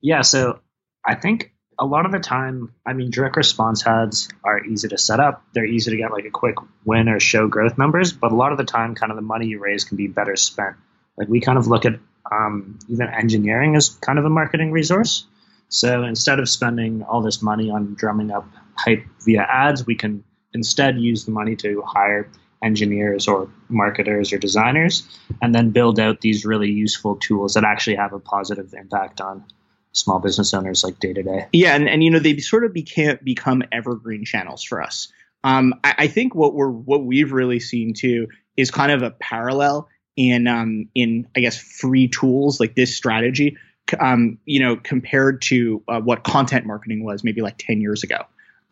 Yeah. 0.00 0.22
So 0.22 0.60
I 1.06 1.14
think 1.14 1.52
a 1.80 1.86
lot 1.86 2.04
of 2.04 2.12
the 2.12 2.18
time, 2.18 2.74
I 2.86 2.92
mean, 2.92 3.10
direct 3.10 3.36
response 3.36 3.86
ads 3.86 4.28
are 4.44 4.62
easy 4.62 4.88
to 4.88 4.98
set 4.98 5.18
up. 5.18 5.42
They're 5.54 5.64
easy 5.64 5.90
to 5.90 5.96
get 5.96 6.12
like 6.12 6.26
a 6.26 6.30
quick 6.30 6.56
win 6.84 7.08
or 7.08 7.18
show 7.18 7.48
growth 7.48 7.78
numbers. 7.78 8.12
But 8.12 8.32
a 8.32 8.34
lot 8.36 8.52
of 8.52 8.58
the 8.58 8.64
time, 8.64 8.94
kind 8.94 9.10
of 9.10 9.16
the 9.16 9.22
money 9.22 9.46
you 9.46 9.58
raise 9.58 9.84
can 9.84 9.96
be 9.96 10.06
better 10.06 10.36
spent. 10.36 10.76
Like 11.16 11.28
we 11.28 11.40
kind 11.40 11.56
of 11.56 11.68
look 11.68 11.86
at 11.86 11.94
um, 12.30 12.78
even 12.88 13.08
engineering 13.08 13.76
as 13.76 13.88
kind 13.88 14.18
of 14.18 14.26
a 14.26 14.28
marketing 14.28 14.72
resource. 14.72 15.26
So 15.70 16.04
instead 16.04 16.38
of 16.38 16.50
spending 16.50 17.02
all 17.02 17.22
this 17.22 17.40
money 17.40 17.70
on 17.70 17.94
drumming 17.94 18.30
up 18.30 18.46
hype 18.76 19.04
via 19.24 19.42
ads, 19.42 19.86
we 19.86 19.94
can 19.94 20.22
instead 20.52 20.98
use 20.98 21.24
the 21.24 21.30
money 21.30 21.56
to 21.56 21.82
hire 21.86 22.28
engineers 22.62 23.26
or 23.26 23.48
marketers 23.70 24.34
or 24.34 24.38
designers 24.38 25.08
and 25.40 25.54
then 25.54 25.70
build 25.70 25.98
out 25.98 26.20
these 26.20 26.44
really 26.44 26.70
useful 26.70 27.16
tools 27.16 27.54
that 27.54 27.64
actually 27.64 27.96
have 27.96 28.12
a 28.12 28.18
positive 28.18 28.74
impact 28.74 29.22
on 29.22 29.44
small 29.92 30.18
business 30.18 30.54
owners 30.54 30.84
like 30.84 30.98
day 30.98 31.12
to 31.12 31.22
day. 31.22 31.46
Yeah, 31.52 31.74
and, 31.74 31.88
and 31.88 32.02
you 32.02 32.10
know 32.10 32.18
they 32.18 32.38
sort 32.38 32.64
of 32.64 32.72
became 32.72 33.18
become 33.22 33.62
evergreen 33.72 34.24
channels 34.24 34.62
for 34.62 34.82
us. 34.82 35.12
Um, 35.44 35.74
I, 35.84 35.94
I 35.98 36.06
think 36.06 36.34
what 36.34 36.54
we're 36.54 36.70
what 36.70 37.04
we've 37.04 37.32
really 37.32 37.60
seen 37.60 37.94
too 37.94 38.28
is 38.56 38.70
kind 38.70 38.92
of 38.92 39.02
a 39.02 39.10
parallel 39.10 39.88
in 40.16 40.46
um, 40.46 40.88
in 40.94 41.26
I 41.36 41.40
guess 41.40 41.58
free 41.58 42.08
tools 42.08 42.60
like 42.60 42.74
this 42.74 42.96
strategy. 42.96 43.56
Um, 43.98 44.38
you 44.44 44.60
know, 44.60 44.76
compared 44.76 45.42
to 45.42 45.82
uh, 45.88 46.00
what 46.00 46.22
content 46.22 46.64
marketing 46.64 47.02
was 47.02 47.24
maybe 47.24 47.40
like 47.40 47.58
ten 47.58 47.80
years 47.80 48.04
ago. 48.04 48.18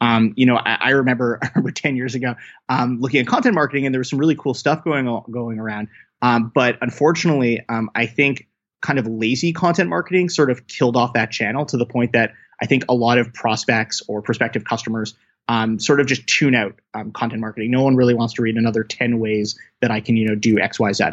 Um, 0.01 0.33
you 0.37 0.47
know, 0.47 0.57
I, 0.57 0.79
I, 0.81 0.91
remember 0.91 1.41
I 1.43 1.49
remember 1.55 1.73
ten 1.73 1.97
years 1.97 2.15
ago 2.15 2.37
um, 2.69 3.01
looking 3.01 3.21
at 3.21 3.27
content 3.27 3.55
marketing, 3.55 3.87
and 3.87 3.95
there 3.95 4.01
was 4.01 4.11
some 4.11 4.19
really 4.19 4.37
cool 4.37 4.55
stuff 4.55 4.85
going 4.85 5.07
going 5.31 5.59
around. 5.59 5.89
Um, 6.21 6.51
but 6.55 6.79
unfortunately, 6.81 7.65
um, 7.69 7.91
I 7.95 8.07
think 8.07 8.48
kind 8.81 8.99
of 8.99 9.07
lazy 9.07 9.53
content 9.53 9.91
marketing 9.91 10.29
sort 10.29 10.51
of 10.51 10.67
killed 10.67 10.97
off 10.97 11.13
that 11.15 11.31
channel 11.31 11.67
to 11.67 11.77
the 11.77 11.87
point 11.87 12.13
that 12.13 12.33
I 12.61 12.67
think 12.67 12.85
a 12.89 12.95
lot 12.95 13.19
of 13.19 13.33
prospects 13.33 14.03
or 14.09 14.23
prospective 14.23 14.65
customers 14.65 15.15
um, 15.49 15.79
sort 15.79 16.01
of 16.01 16.07
just 16.07 16.27
tune 16.27 16.55
out 16.55 16.79
um, 16.95 17.11
content 17.13 17.41
marketing. 17.41 17.71
No 17.71 17.83
one 17.83 17.97
really 17.97 18.15
wants 18.15 18.35
to 18.35 18.43
read 18.43 18.57
another 18.57 18.85
10 18.85 19.19
ways 19.19 19.59
that 19.81 19.91
I 19.91 20.01
can, 20.01 20.17
you 20.17 20.29
know, 20.29 20.35
do 20.35 20.59
X, 20.59 20.79
Y, 20.79 20.93
Z. 20.93 21.05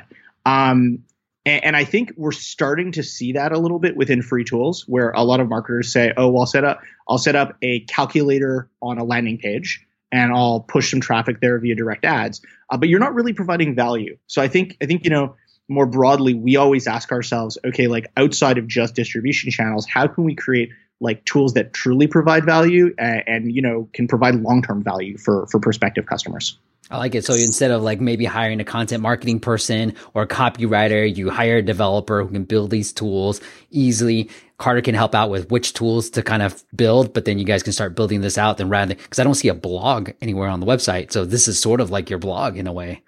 Um, 0.45 1.03
and, 1.47 1.75
I 1.75 1.83
think 1.83 2.13
we're 2.17 2.31
starting 2.31 2.91
to 2.93 3.03
see 3.03 3.33
that 3.33 3.51
a 3.51 3.59
little 3.59 3.77
bit 3.77 3.95
within 3.95 4.23
free 4.23 4.43
tools 4.43 4.83
where 4.87 5.11
a 5.11 5.23
lot 5.23 5.39
of 5.39 5.47
marketers 5.47 5.93
say, 5.93 6.11
oh, 6.17 6.29
well, 6.29 6.41
I'll 6.41 6.47
set 6.47 6.63
up, 6.63 6.81
I'll 7.07 7.19
set 7.19 7.35
up 7.35 7.55
a 7.61 7.81
calculator 7.81 8.67
on 8.81 8.97
a 8.97 9.03
landing 9.03 9.37
page 9.37 9.85
and 10.11 10.33
I'll 10.33 10.61
push 10.61 10.89
some 10.89 11.01
traffic 11.01 11.41
there 11.41 11.59
via 11.59 11.75
direct 11.75 12.03
ads. 12.03 12.41
Uh, 12.69 12.77
but 12.77 12.89
you're 12.89 12.99
not 12.99 13.13
really 13.13 13.33
providing 13.33 13.75
value. 13.75 14.17
So 14.25 14.41
I 14.41 14.47
think, 14.47 14.75
I 14.81 14.87
think, 14.87 15.03
you 15.03 15.11
know, 15.11 15.35
more 15.67 15.85
broadly, 15.85 16.33
we 16.33 16.55
always 16.55 16.87
ask 16.87 17.11
ourselves, 17.11 17.57
okay, 17.65 17.87
like 17.87 18.11
outside 18.17 18.57
of 18.57 18.67
just 18.67 18.95
distribution 18.95 19.51
channels, 19.51 19.87
how 19.87 20.07
can 20.07 20.23
we 20.23 20.35
create 20.35 20.69
like 21.01 21.25
tools 21.25 21.53
that 21.53 21.73
truly 21.73 22.07
provide 22.07 22.45
value 22.45 22.93
and, 22.97 23.23
and 23.27 23.55
you 23.55 23.61
know 23.61 23.89
can 23.93 24.07
provide 24.07 24.35
long-term 24.35 24.83
value 24.83 25.17
for 25.17 25.47
for 25.47 25.59
prospective 25.59 26.05
customers? 26.05 26.57
I 26.91 26.97
like 26.97 27.15
it. 27.15 27.25
So 27.25 27.33
instead 27.33 27.71
of 27.71 27.81
like 27.81 27.99
maybe 27.99 28.25
hiring 28.25 28.59
a 28.59 28.63
content 28.63 29.01
marketing 29.01 29.39
person 29.39 29.95
or 30.13 30.21
a 30.21 30.27
copywriter, 30.27 31.15
you 31.15 31.31
hire 31.31 31.57
a 31.57 31.61
developer 31.63 32.23
who 32.23 32.29
can 32.29 32.43
build 32.43 32.69
these 32.69 32.93
tools 32.93 33.41
easily. 33.71 34.29
Carter 34.59 34.81
can 34.81 34.93
help 34.93 35.15
out 35.15 35.31
with 35.31 35.49
which 35.49 35.73
tools 35.73 36.11
to 36.11 36.21
kind 36.21 36.43
of 36.43 36.63
build, 36.75 37.11
but 37.11 37.25
then 37.25 37.39
you 37.39 37.45
guys 37.45 37.63
can 37.63 37.73
start 37.73 37.95
building 37.95 38.21
this 38.21 38.37
out. 38.37 38.57
Then 38.57 38.69
rather, 38.69 38.93
because 38.93 39.17
I 39.17 39.23
don't 39.23 39.33
see 39.33 39.47
a 39.47 39.55
blog 39.55 40.11
anywhere 40.21 40.47
on 40.47 40.59
the 40.59 40.67
website, 40.67 41.11
so 41.11 41.25
this 41.25 41.47
is 41.47 41.59
sort 41.59 41.81
of 41.81 41.89
like 41.89 42.09
your 42.09 42.19
blog 42.19 42.55
in 42.55 42.67
a 42.67 42.73
way. 42.73 43.01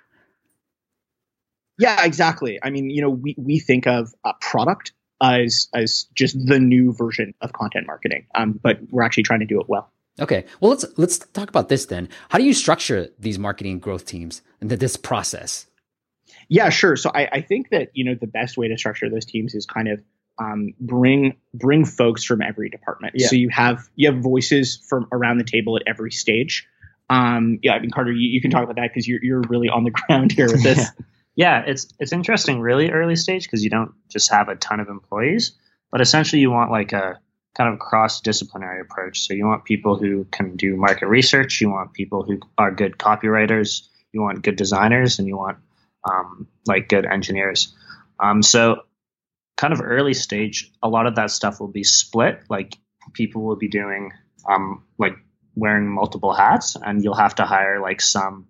Yeah, 1.80 2.04
exactly. 2.06 2.60
I 2.62 2.70
mean, 2.70 2.90
you 2.90 3.02
know, 3.02 3.10
we, 3.10 3.36
we 3.38 3.60
think 3.60 3.88
of 3.88 4.14
a 4.24 4.34
product 4.42 4.94
as 5.22 5.68
as 5.74 6.06
just 6.14 6.38
the 6.46 6.60
new 6.60 6.94
version 6.94 7.34
of 7.42 7.54
content 7.54 7.88
marketing, 7.88 8.28
um, 8.36 8.60
but 8.62 8.80
we're 8.92 9.04
actually 9.04 9.24
trying 9.24 9.40
to 9.40 9.46
do 9.46 9.60
it 9.60 9.68
well. 9.68 9.92
Okay, 10.20 10.46
well 10.60 10.72
let's 10.72 10.86
let's 10.98 11.20
talk 11.20 11.50
about 11.50 11.70
this 11.70 11.86
then. 11.86 12.10
How 12.30 12.40
do 12.40 12.44
you 12.44 12.54
structure 12.54 13.10
these 13.20 13.38
marketing 13.38 13.80
growth 13.80 14.06
teams 14.06 14.42
and 14.60 14.70
this 14.70 14.98
process? 14.98 15.68
Yeah, 16.50 16.70
sure. 16.70 16.96
So 16.96 17.12
I, 17.14 17.28
I 17.32 17.42
think 17.42 17.70
that 17.70 17.90
you 17.94 18.06
know 18.06 18.16
the 18.20 18.28
best 18.28 18.58
way 18.58 18.68
to 18.68 18.78
structure 18.78 19.10
those 19.10 19.26
teams 19.26 19.54
is 19.54 19.66
kind 19.66 19.88
of 19.88 20.02
um, 20.40 20.74
bring 20.80 21.38
bring 21.54 21.86
folks 21.86 22.24
from 22.24 22.42
every 22.42 22.70
department. 22.70 23.14
Yeah. 23.18 23.28
So 23.28 23.36
you 23.36 23.50
have 23.50 23.88
you 23.96 24.12
have 24.12 24.22
voices 24.22 24.78
from 24.88 25.08
around 25.12 25.38
the 25.38 25.44
table 25.44 25.78
at 25.78 25.84
every 25.88 26.12
stage. 26.12 26.68
Um, 27.10 27.60
yeah, 27.64 27.74
I 27.74 27.80
mean 27.80 27.92
Carter, 27.92 28.12
you, 28.12 28.30
you 28.30 28.42
can 28.42 28.52
talk 28.52 28.64
about 28.64 28.76
that 28.76 28.90
because 28.94 29.08
you're 29.08 29.24
you're 29.24 29.42
really 29.50 29.70
on 29.70 29.84
the 29.84 29.92
ground 30.08 30.32
here 30.32 30.48
with 30.48 30.64
this. 30.64 30.78
yeah, 30.78 31.06
it's 31.38 31.88
it's 32.00 32.12
interesting, 32.12 32.60
really 32.60 32.90
early 32.90 33.16
stage 33.16 33.44
because 33.44 33.64
you 33.64 33.70
don't 33.70 33.92
just 34.10 34.32
have 34.32 34.50
a 34.50 34.56
ton 34.56 34.80
of 34.80 34.90
employees, 34.90 35.54
but 35.92 36.02
essentially 36.02 36.42
you 36.42 36.50
want 36.50 36.72
like 36.72 36.94
a 36.94 37.20
kind 37.56 37.72
of 37.72 37.80
cross 37.80 38.22
disciplinary 38.22 38.82
approach. 38.82 39.22
So 39.22 39.36
you 39.36 39.46
want 39.46 39.64
people 39.64 39.98
who 39.98 40.26
can 40.26 40.56
do 40.56 40.76
market 40.76 41.06
research, 41.06 41.62
you 41.62 41.70
want 41.70 41.94
people 41.94 42.24
who 42.24 42.40
are 42.58 42.72
good 42.72 42.98
copywriters, 42.98 43.88
you 44.12 44.22
want 44.22 44.42
good 44.42 44.56
designers, 44.56 45.20
and 45.20 45.28
you 45.28 45.38
want 45.38 45.60
um, 46.10 46.48
like 46.66 46.90
good 46.90 47.06
engineers. 47.06 47.76
Um, 48.20 48.42
so 48.42 48.82
kind 49.58 49.74
of 49.74 49.82
early 49.84 50.16
stage, 50.16 50.72
a 50.82 50.90
lot 50.90 51.06
of 51.06 51.16
that 51.16 51.30
stuff 51.30 51.60
will 51.60 51.68
be 51.68 51.84
split. 51.84 52.42
Like 52.50 52.76
people 53.14 53.44
will 53.44 53.58
be 53.58 53.68
doing 53.68 54.12
um, 54.50 54.86
like 54.98 55.14
wearing 55.54 55.88
multiple 55.88 56.34
hats, 56.34 56.76
and 56.76 57.04
you'll 57.04 57.14
have 57.14 57.36
to 57.36 57.44
hire 57.44 57.80
like 57.80 58.02
some 58.02 58.48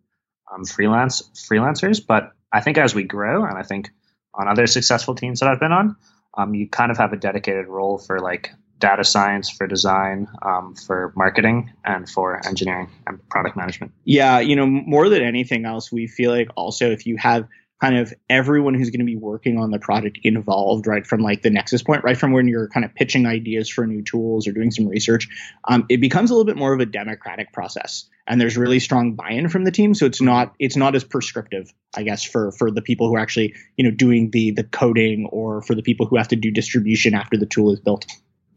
um, 0.50 0.63
freelance 0.63 1.22
freelancers, 1.36 2.00
but 2.06 2.32
I 2.51 2.62
think 2.62 2.77
as 2.77 2.96
we 2.96 3.04
grow, 3.04 3.46
and 3.46 3.58
I 3.58 3.63
think 3.63 3.89
on 4.34 4.48
other 4.48 4.68
successful 4.68 5.16
teams 5.16 5.39
that 5.39 5.50
I've 5.50 5.60
been 5.60 5.72
on, 5.72 5.96
um, 6.38 6.54
you 6.54 6.70
kind 6.70 6.92
of 6.92 6.98
have 6.98 7.13
a 7.13 7.18
dedicated 7.18 7.68
role 7.68 7.98
for 7.98 8.20
like 8.20 8.51
data 8.80 9.04
science, 9.04 9.50
for 9.50 9.66
design, 9.66 10.27
um, 10.44 10.75
for 10.75 11.12
marketing, 11.16 11.74
and 11.84 12.08
for 12.08 12.46
engineering 12.48 12.89
and 13.08 13.27
product 13.30 13.58
management. 13.58 13.92
Yeah, 14.06 14.39
you 14.39 14.56
know, 14.56 14.68
more 14.68 15.10
than 15.10 15.24
anything 15.24 15.66
else, 15.66 15.92
we 15.92 16.08
feel 16.08 16.32
like 16.32 16.50
also 16.56 16.92
if 16.92 17.06
you 17.06 17.18
have 17.18 17.48
kind 17.79 17.98
of 17.98 18.13
everyone 18.29 18.74
who's 18.74 18.89
going 18.89 19.00
to 19.00 19.05
be 19.05 19.15
working 19.15 19.57
on 19.57 19.72
the 19.72 19.79
project 19.79 20.19
involved, 20.24 20.88
right 20.88 21.05
from 21.05 21.22
like 21.22 21.41
the 21.41 21.50
nexus 21.50 21.84
point, 21.84 22.03
right 22.03 22.17
from 22.17 22.31
when 22.31 22.48
you're 22.48 22.67
kind 22.69 22.86
of 22.86 22.93
pitching 22.96 23.25
ideas 23.25 23.69
for 23.69 23.86
new 23.86 24.01
tools 24.03 24.48
or 24.48 24.51
doing 24.51 24.72
some 24.72 24.88
research, 24.88 25.27
um, 25.67 25.86
it 25.89 26.01
becomes 26.01 26.31
a 26.31 26.34
little 26.34 26.46
bit 26.46 26.57
more 26.57 26.74
of 26.74 26.79
a 26.79 26.86
democratic 26.86 27.53
process, 27.53 28.10
and 28.25 28.41
there's 28.41 28.57
really 28.57 28.79
strong 28.79 29.13
buy-in 29.13 29.50
from 29.50 29.63
the 29.63 29.72
team. 29.72 29.93
So 29.93 30.05
it's 30.05 30.22
not 30.22 30.55
it's 30.60 30.75
not 30.75 30.96
as 30.96 31.03
prescriptive, 31.03 31.72
I 31.96 32.03
guess, 32.03 32.24
for 32.24 32.51
for 32.51 32.72
the 32.72 32.81
people 32.81 33.07
who 33.07 33.15
are 33.15 33.19
actually 33.19 33.55
you 33.75 33.84
know 33.84 33.91
doing 33.91 34.31
the 34.31 34.51
the 34.51 34.63
coding 34.63 35.27
or 35.31 35.62
for 35.62 35.75
the 35.75 35.84
people 35.84 36.07
who 36.07 36.17
have 36.17 36.29
to 36.29 36.36
do 36.36 36.51
distribution 36.51 37.13
after 37.13 37.38
the 37.38 37.46
tool 37.46 37.72
is 37.72 37.79
built. 37.79 38.05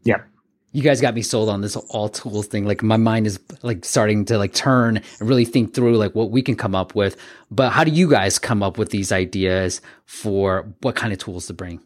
Yeah 0.03 0.21
you 0.73 0.81
guys 0.81 1.01
got 1.01 1.13
me 1.13 1.21
sold 1.21 1.49
on 1.49 1.61
this 1.61 1.75
all 1.75 2.09
tools 2.09 2.47
thing. 2.47 2.65
Like 2.65 2.81
my 2.81 2.97
mind 2.97 3.27
is 3.27 3.39
like 3.61 3.83
starting 3.83 4.25
to 4.25 4.37
like 4.37 4.53
turn 4.53 4.97
and 4.97 5.29
really 5.29 5.45
think 5.45 5.73
through 5.73 5.97
like 5.97 6.15
what 6.15 6.31
we 6.31 6.41
can 6.41 6.55
come 6.55 6.75
up 6.75 6.95
with. 6.95 7.17
But 7.49 7.71
how 7.71 7.83
do 7.83 7.91
you 7.91 8.09
guys 8.09 8.39
come 8.39 8.63
up 8.63 8.77
with 8.77 8.89
these 8.89 9.11
ideas 9.11 9.81
for 10.05 10.73
what 10.81 10.95
kind 10.95 11.11
of 11.11 11.19
tools 11.19 11.47
to 11.47 11.53
bring? 11.53 11.81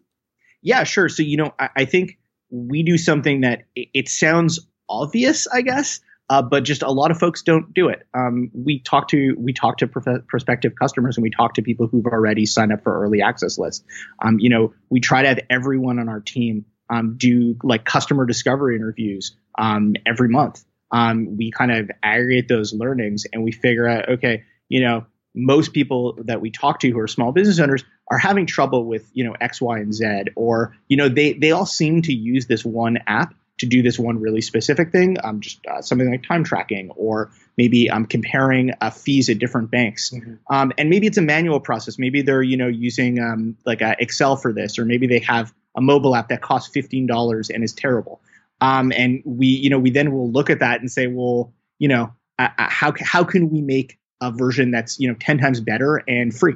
Yeah, 0.62 0.84
sure. 0.84 1.10
So, 1.10 1.24
you 1.24 1.38
know, 1.38 1.54
I, 1.60 1.70
I 1.75 1.86
think 1.86 2.18
we 2.50 2.84
do 2.84 2.98
something 2.98 3.42
that 3.42 3.63
it, 3.75 3.89
it 3.94 4.10
sounds 4.10 4.60
obvious, 4.88 5.48
I 5.48 5.62
guess, 5.62 6.00
uh, 6.30 6.42
but 6.42 6.63
just 6.63 6.84
a 6.84 6.92
lot 6.92 7.12
of 7.12 7.18
folks 7.18 7.42
don't 7.42 7.74
do 7.74 7.89
it. 7.89 8.08
Um, 8.13 8.51
we 8.54 8.80
talk 8.80 9.08
to 9.10 9.36
we 9.38 9.54
talk 9.54 9.77
to 9.77 9.88
prof- 9.88 10.27
prospective 10.27 10.74
customers 10.75 11.18
and 11.18 11.24
we 11.24 11.30
talk 11.32 11.56
to 11.56 11.62
people 11.62 11.88
who've 11.88 12.06
already 12.06 12.46
signed 12.46 12.72
up 12.72 12.84
for 12.84 13.04
early 13.04 13.22
access 13.22 13.58
lists. 13.58 13.84
Um, 14.24 14.39
you 14.39 14.50
know, 14.50 14.74
we 14.89 15.00
try 15.00 15.24
to 15.24 15.27
have 15.27 15.39
everyone 15.50 16.00
on 16.00 16.10
our 16.10 16.20
team 16.20 16.65
um, 16.89 17.15
do 17.18 17.58
like 17.63 17.86
customer 17.86 18.25
discovery 18.25 18.75
interviews 18.75 19.36
um, 19.58 19.96
every 20.06 20.30
month. 20.30 20.63
Um, 20.92 21.38
we 21.38 21.51
kind 21.51 21.72
of 21.72 21.92
aggregate 22.04 22.48
those 22.48 22.74
learnings 22.74 23.25
and 23.32 23.44
we 23.44 23.51
figure 23.51 23.88
out, 23.88 24.10
okay, 24.10 24.44
you 24.70 24.82
know, 24.82 25.06
most 25.36 25.74
people 25.74 26.18
that 26.25 26.42
we 26.42 26.50
talk 26.50 26.80
to 26.80 26.89
who 26.89 27.00
are 27.00 27.08
small 27.08 27.32
business 27.32 27.60
owners 27.60 27.84
are 28.10 28.18
having 28.18 28.46
trouble 28.46 28.86
with 28.86 29.10
you 29.13 29.24
know 29.25 29.36
X, 29.39 29.62
Y, 29.62 29.80
and 29.80 29.94
Z, 29.94 30.25
or 30.36 30.75
you 30.88 30.98
know 30.98 31.10
they 31.10 31.34
they 31.34 31.51
all 31.51 31.65
seem 31.65 32.01
to 32.04 32.13
use 32.13 32.48
this 32.48 32.63
one 32.63 33.00
app 33.06 33.34
to 33.58 33.65
do 33.65 33.82
this 33.82 33.98
one 33.98 34.20
really 34.20 34.42
specific 34.42 34.92
thing, 34.92 35.18
um, 35.24 35.39
just 35.39 35.65
uh, 35.65 35.82
something 35.82 36.10
like 36.10 36.24
time 36.24 36.44
tracking, 36.44 36.92
or 36.92 37.32
maybe 37.58 37.89
I'm 37.89 37.98
um, 37.98 38.06
comparing 38.06 38.72
uh, 38.82 38.89
fees 38.89 39.30
at 39.30 39.39
different 39.39 39.72
banks, 39.72 40.12
mm-hmm. 40.12 40.36
um, 40.54 40.72
and 40.77 40.89
maybe 40.89 41.08
it's 41.08 41.18
a 41.18 41.22
manual 41.22 41.60
process. 41.60 42.00
Maybe 42.00 42.22
they're 42.22 42.44
you 42.44 42.58
know 42.58 42.68
using 42.68 43.20
um, 43.20 43.58
like 43.65 43.82
Excel 43.82 44.38
for 44.38 44.54
this, 44.54 44.80
or 44.80 44.86
maybe 44.86 45.08
they 45.08 45.20
have 45.20 45.54
a 45.75 45.82
mobile 45.82 46.15
app 46.15 46.29
that 46.29 46.41
costs 46.41 46.70
fifteen 46.72 47.08
dollars 47.08 47.50
and 47.50 47.63
is 47.63 47.74
terrible. 47.74 48.22
Um, 48.62 48.91
and 48.96 49.22
we 49.25 49.48
you 49.48 49.70
know 49.70 49.79
we 49.79 49.89
then 49.89 50.12
will 50.12 50.32
look 50.32 50.50
at 50.50 50.60
that 50.60 50.79
and 50.79 50.91
say, 50.91 51.08
well, 51.08 51.53
you 51.79 51.88
know, 51.88 52.13
uh, 52.39 52.50
uh 52.58 52.70
how 52.70 52.94
how 53.00 53.24
can 53.24 53.50
we 53.50 53.62
make 53.62 54.00
a 54.22 54.32
version 54.32 54.72
that's 54.72 55.00
you 55.00 55.08
know 55.08 55.15
ten 55.20 55.38
times 55.38 55.60
better 55.60 56.03
and 56.08 56.34
free? 56.36 56.55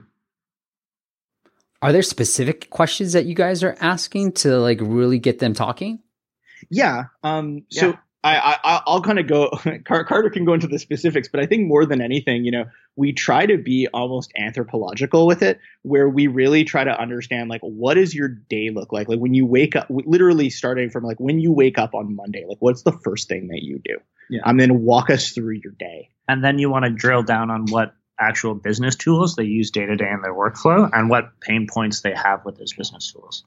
Are 1.81 1.91
there 1.93 2.01
specific 2.01 2.69
questions 2.69 3.13
that 3.13 3.25
you 3.25 3.35
guys 3.35 3.63
are 3.63 3.75
asking 3.79 4.33
to 4.33 4.57
like 4.59 4.79
really 4.81 5.17
get 5.17 5.39
them 5.39 5.53
talking? 5.53 5.99
Yeah. 6.69 7.05
Um, 7.23 7.63
so 7.69 7.87
yeah. 7.87 7.95
I, 8.23 8.57
I 8.63 8.81
I'll 8.85 9.01
kind 9.01 9.19
of 9.19 9.27
go. 9.27 9.49
Carter 9.85 10.29
can 10.29 10.45
go 10.45 10.53
into 10.53 10.67
the 10.67 10.79
specifics, 10.79 11.29
but 11.29 11.39
I 11.39 11.45
think 11.45 11.67
more 11.67 11.85
than 11.85 12.01
anything, 12.01 12.43
you 12.43 12.51
know, 12.51 12.65
we 12.95 13.13
try 13.13 13.45
to 13.45 13.57
be 13.57 13.87
almost 13.93 14.33
anthropological 14.37 15.25
with 15.25 15.41
it, 15.41 15.59
where 15.83 16.09
we 16.09 16.27
really 16.27 16.65
try 16.65 16.83
to 16.83 16.99
understand 16.99 17.49
like 17.49 17.61
what 17.61 17.93
does 17.93 18.13
your 18.13 18.27
day 18.27 18.71
look 18.71 18.91
like, 18.91 19.07
like 19.07 19.19
when 19.19 19.33
you 19.33 19.45
wake 19.45 19.75
up, 19.75 19.87
literally 19.89 20.49
starting 20.49 20.89
from 20.89 21.05
like 21.05 21.19
when 21.19 21.39
you 21.39 21.53
wake 21.53 21.77
up 21.77 21.95
on 21.95 22.15
Monday, 22.15 22.45
like 22.47 22.57
what's 22.59 22.83
the 22.83 22.91
first 22.91 23.29
thing 23.29 23.47
that 23.47 23.63
you 23.63 23.79
do? 23.83 23.97
Yeah. 24.29 24.41
And 24.43 24.59
then 24.59 24.83
walk 24.83 25.09
us 25.09 25.29
through 25.29 25.59
your 25.63 25.73
day. 25.73 26.09
And 26.27 26.43
then 26.43 26.59
you 26.59 26.69
want 26.69 26.85
to 26.85 26.91
drill 26.91 27.23
down 27.23 27.49
on 27.49 27.65
what 27.67 27.95
actual 28.19 28.53
business 28.53 28.97
tools 28.97 29.35
they 29.35 29.45
use 29.45 29.71
day 29.71 29.85
to 29.85 29.95
day 29.95 30.09
in 30.11 30.21
their 30.21 30.33
workflow 30.33 30.89
and 30.91 31.09
what 31.09 31.39
pain 31.39 31.67
points 31.71 32.01
they 32.01 32.13
have 32.13 32.43
with 32.43 32.57
those 32.57 32.73
business 32.73 33.13
tools 33.13 33.45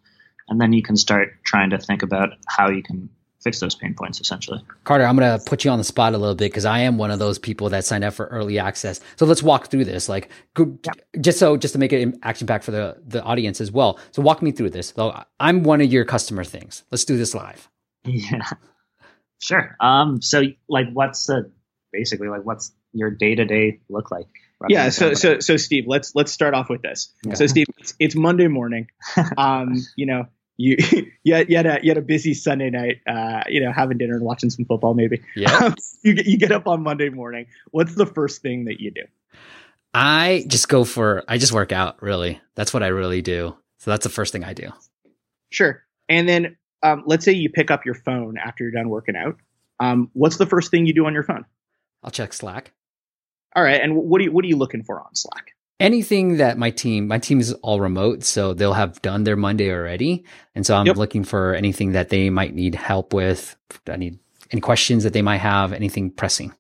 and 0.49 0.61
then 0.61 0.73
you 0.73 0.83
can 0.83 0.97
start 0.97 1.29
trying 1.45 1.71
to 1.71 1.79
think 1.79 2.03
about 2.03 2.31
how 2.47 2.71
you 2.71 2.83
can 2.83 3.09
fix 3.43 3.61
those 3.61 3.75
pain 3.75 3.95
points 3.95 4.21
essentially. 4.21 4.65
Carter, 4.85 5.05
I'm 5.05 5.17
going 5.17 5.39
to 5.39 5.45
put 5.45 5.65
you 5.65 5.71
on 5.71 5.79
the 5.79 5.85
spot 5.85 6.15
a 6.15 6.19
little 6.19 6.35
bit 6.35 6.51
because 6.51 6.65
I 6.65 6.81
am 6.81 6.99
one 6.99 7.11
of 7.11 7.19
those 7.19 7.39
people 7.39 7.69
that 7.71 7.85
signed 7.85 8.05
up 8.05 8.15
for 8.15 8.27
early 8.27 8.59
access. 8.59 9.01
So 9.17 9.27
let's 9.27 9.43
walk 9.43 9.69
through 9.69 9.85
this, 9.85 10.09
like 10.09 10.29
yeah. 10.59 10.93
just 11.21 11.39
so 11.39 11.57
just 11.57 11.73
to 11.73 11.79
make 11.79 11.93
it 11.93 12.17
action 12.23 12.47
pack 12.47 12.63
for 12.63 12.71
the 12.71 12.97
the 13.07 13.23
audience 13.23 13.61
as 13.61 13.71
well. 13.71 13.99
So 14.13 14.23
walk 14.23 14.43
me 14.43 14.53
through 14.53 14.71
this. 14.71 14.93
So 14.97 15.25
I'm 15.41 15.63
one 15.63 15.81
of 15.81 15.93
your 15.93 16.05
customer 16.05 16.45
things. 16.45 16.85
Let's 16.91 17.05
do 17.05 17.17
this 17.17 17.35
live. 17.35 17.69
Yeah, 18.05 18.49
sure. 19.39 19.77
Um, 19.81 20.21
so 20.23 20.43
like, 20.69 20.87
what's 20.93 21.27
the 21.27 21.51
basically 21.93 22.29
like 22.29 22.45
what's 22.45 22.73
your 22.93 23.11
day 23.11 23.35
to 23.35 23.45
day 23.45 23.81
look 23.89 24.11
like? 24.11 24.27
yeah 24.69 24.89
so 24.91 25.15
so 25.15 25.41
so 25.41 25.57
steve 25.57 25.85
let's 25.87 26.15
let's 26.15 26.31
start 26.31 26.55
off 26.55 26.69
with 26.69 26.83
this 26.83 27.13
yeah. 27.25 27.35
so 27.35 27.47
steve 27.47 27.67
it's, 27.79 27.95
it's 27.99 28.15
monday 28.15 28.47
morning 28.47 28.87
um 29.37 29.75
you 29.97 30.07
know 30.07 30.27
you 30.63 30.77
you 31.25 31.35
had, 31.35 31.51
you 31.51 31.57
had 31.57 31.67
a 31.67 31.81
you 31.83 31.91
had 31.91 31.99
a 31.99 32.03
busy 32.03 32.35
sunday 32.35 32.71
night 32.71 33.01
uh 33.07 33.43
you 33.49 33.61
know 33.61 33.73
having 33.73 33.99
dinner 33.99 34.15
and 34.15 34.25
watching 34.25 34.51
some 34.51 34.65
football 34.65 34.95
maybe. 34.95 35.21
Yeah. 35.37 35.51
Um, 35.63 35.75
you 36.03 36.15
get 36.15 36.27
you 36.27 36.39
get 36.39 36.53
up 36.53 36.67
on 36.67 36.83
monday 36.83 37.09
morning. 37.09 37.47
What's 37.71 37.95
the 37.95 38.07
first 38.07 38.43
thing 38.43 38.65
that 38.65 38.81
you 38.81 38.91
do? 38.91 39.03
I 39.95 40.45
just 40.49 40.69
go 40.69 40.85
for 40.85 41.25
i 41.29 41.39
just 41.39 41.53
work 41.53 41.73
out 41.73 42.03
really. 42.03 42.41
That's 42.55 42.73
what 42.73 42.83
i 42.83 42.89
really 42.89 43.23
do. 43.23 43.57
So 43.79 43.91
that's 43.91 44.05
the 44.05 44.11
first 44.11 44.33
thing 44.33 44.45
i 44.45 44.53
do. 44.53 44.71
Sure. 45.51 45.83
And 46.09 46.29
then 46.29 46.57
um, 46.83 47.05
let's 47.07 47.25
say 47.25 47.33
you 47.33 47.49
pick 47.51 47.71
up 47.71 47.85
your 47.85 47.95
phone 47.95 48.37
after 48.39 48.65
you're 48.65 48.73
done 48.73 48.89
working 48.89 49.17
out. 49.17 49.37
Um, 49.79 50.11
what's 50.15 50.37
the 50.37 50.47
first 50.47 50.71
thing 50.71 50.87
you 50.87 50.95
do 50.95 51.07
on 51.07 51.15
your 51.15 51.23
phone? 51.23 51.45
I'll 52.03 52.11
check 52.11 52.33
slack. 52.33 52.73
All 53.55 53.63
right. 53.63 53.81
And 53.81 53.95
what 53.97 54.21
are 54.21 54.25
you 54.25 54.33
what 54.33 54.45
are 54.45 54.49
you 54.49 54.57
looking 54.57 54.83
for 54.83 55.01
on 55.01 55.15
Slack? 55.15 55.53
Anything 55.81 56.37
that 56.37 56.59
my 56.59 56.71
team, 56.71 57.09
my 57.09 57.19
team 57.19 57.41
is 57.41 57.53
all 57.55 57.81
remote, 57.81 58.23
so 58.23 58.55
they'll 58.55 58.73
have 58.73 59.03
done 59.03 59.25
their 59.25 59.37
Monday 59.37 59.73
already, 59.73 60.25
and 60.55 60.65
so 60.65 60.77
I'm 60.77 60.87
yep. 60.87 60.97
looking 60.97 61.25
for 61.25 61.55
anything 61.55 61.93
that 61.93 62.09
they 62.09 62.31
might 62.31 62.55
need 62.55 62.77
help 62.77 63.13
with. 63.13 63.57
I 63.89 63.97
need 63.97 64.21
any 64.53 64.61
questions 64.61 65.05
that 65.05 65.13
they 65.13 65.23
might 65.23 65.39
have, 65.39 65.73
anything 65.73 66.11
pressing. 66.11 66.55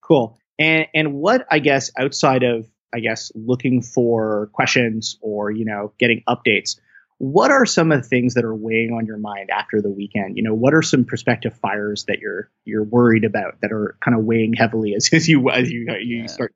Cool. 0.00 0.38
And 0.58 0.86
and 0.94 1.14
what 1.14 1.46
I 1.50 1.58
guess 1.58 1.90
outside 1.98 2.42
of 2.42 2.68
I 2.94 3.00
guess 3.00 3.32
looking 3.34 3.82
for 3.82 4.50
questions 4.52 5.18
or 5.20 5.50
you 5.50 5.64
know 5.64 5.92
getting 5.98 6.22
updates, 6.28 6.78
what 7.18 7.50
are 7.50 7.66
some 7.66 7.92
of 7.92 8.02
the 8.02 8.08
things 8.08 8.34
that 8.34 8.44
are 8.44 8.54
weighing 8.54 8.92
on 8.92 9.04
your 9.06 9.18
mind 9.18 9.50
after 9.50 9.82
the 9.82 9.90
weekend? 9.90 10.36
You 10.36 10.44
know, 10.44 10.54
what 10.54 10.74
are 10.74 10.82
some 10.82 11.04
prospective 11.04 11.56
fires 11.58 12.04
that 12.06 12.18
you're 12.20 12.50
you're 12.64 12.84
worried 12.84 13.24
about 13.24 13.60
that 13.60 13.72
are 13.72 13.96
kind 14.02 14.16
of 14.16 14.24
weighing 14.24 14.54
heavily 14.54 14.94
as, 14.94 15.08
as 15.12 15.28
you 15.28 15.50
as 15.50 15.70
you 15.70 15.86
you 16.00 16.20
yeah. 16.20 16.26
start 16.26 16.54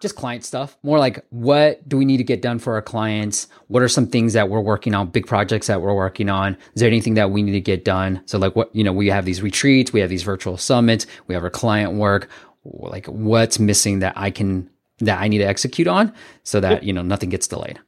just 0.00 0.16
client 0.16 0.44
stuff. 0.44 0.76
More 0.82 0.98
like 0.98 1.24
what 1.28 1.86
do 1.88 1.96
we 1.96 2.04
need 2.04 2.16
to 2.16 2.24
get 2.24 2.42
done 2.42 2.58
for 2.58 2.74
our 2.74 2.82
clients? 2.82 3.48
What 3.68 3.82
are 3.82 3.88
some 3.88 4.06
things 4.06 4.32
that 4.32 4.48
we're 4.48 4.60
working 4.60 4.94
on 4.94 5.08
big 5.08 5.26
projects 5.26 5.66
that 5.68 5.82
we're 5.82 5.94
working 5.94 6.28
on? 6.28 6.56
Is 6.74 6.80
there 6.80 6.88
anything 6.88 7.14
that 7.14 7.30
we 7.30 7.42
need 7.42 7.52
to 7.52 7.60
get 7.60 7.84
done? 7.84 8.22
So 8.26 8.38
like 8.38 8.56
what 8.56 8.74
you 8.74 8.82
know 8.82 8.92
we 8.92 9.08
have 9.08 9.24
these 9.24 9.42
retreats 9.42 9.92
we 9.92 10.00
have 10.00 10.10
these 10.10 10.22
virtual 10.22 10.56
summits 10.56 11.06
we 11.26 11.34
have 11.34 11.44
our 11.44 11.50
client 11.50 11.92
work. 11.94 12.28
Like 12.64 13.06
what's 13.06 13.58
missing 13.58 14.00
that 14.00 14.14
i 14.16 14.30
can 14.30 14.68
that 14.98 15.18
i 15.18 15.28
need 15.28 15.38
to 15.38 15.44
execute 15.44 15.88
on 15.88 16.12
so 16.42 16.60
that 16.60 16.82
you 16.82 16.92
know 16.92 17.02
nothing 17.02 17.28
gets 17.28 17.46
delayed? 17.46 17.78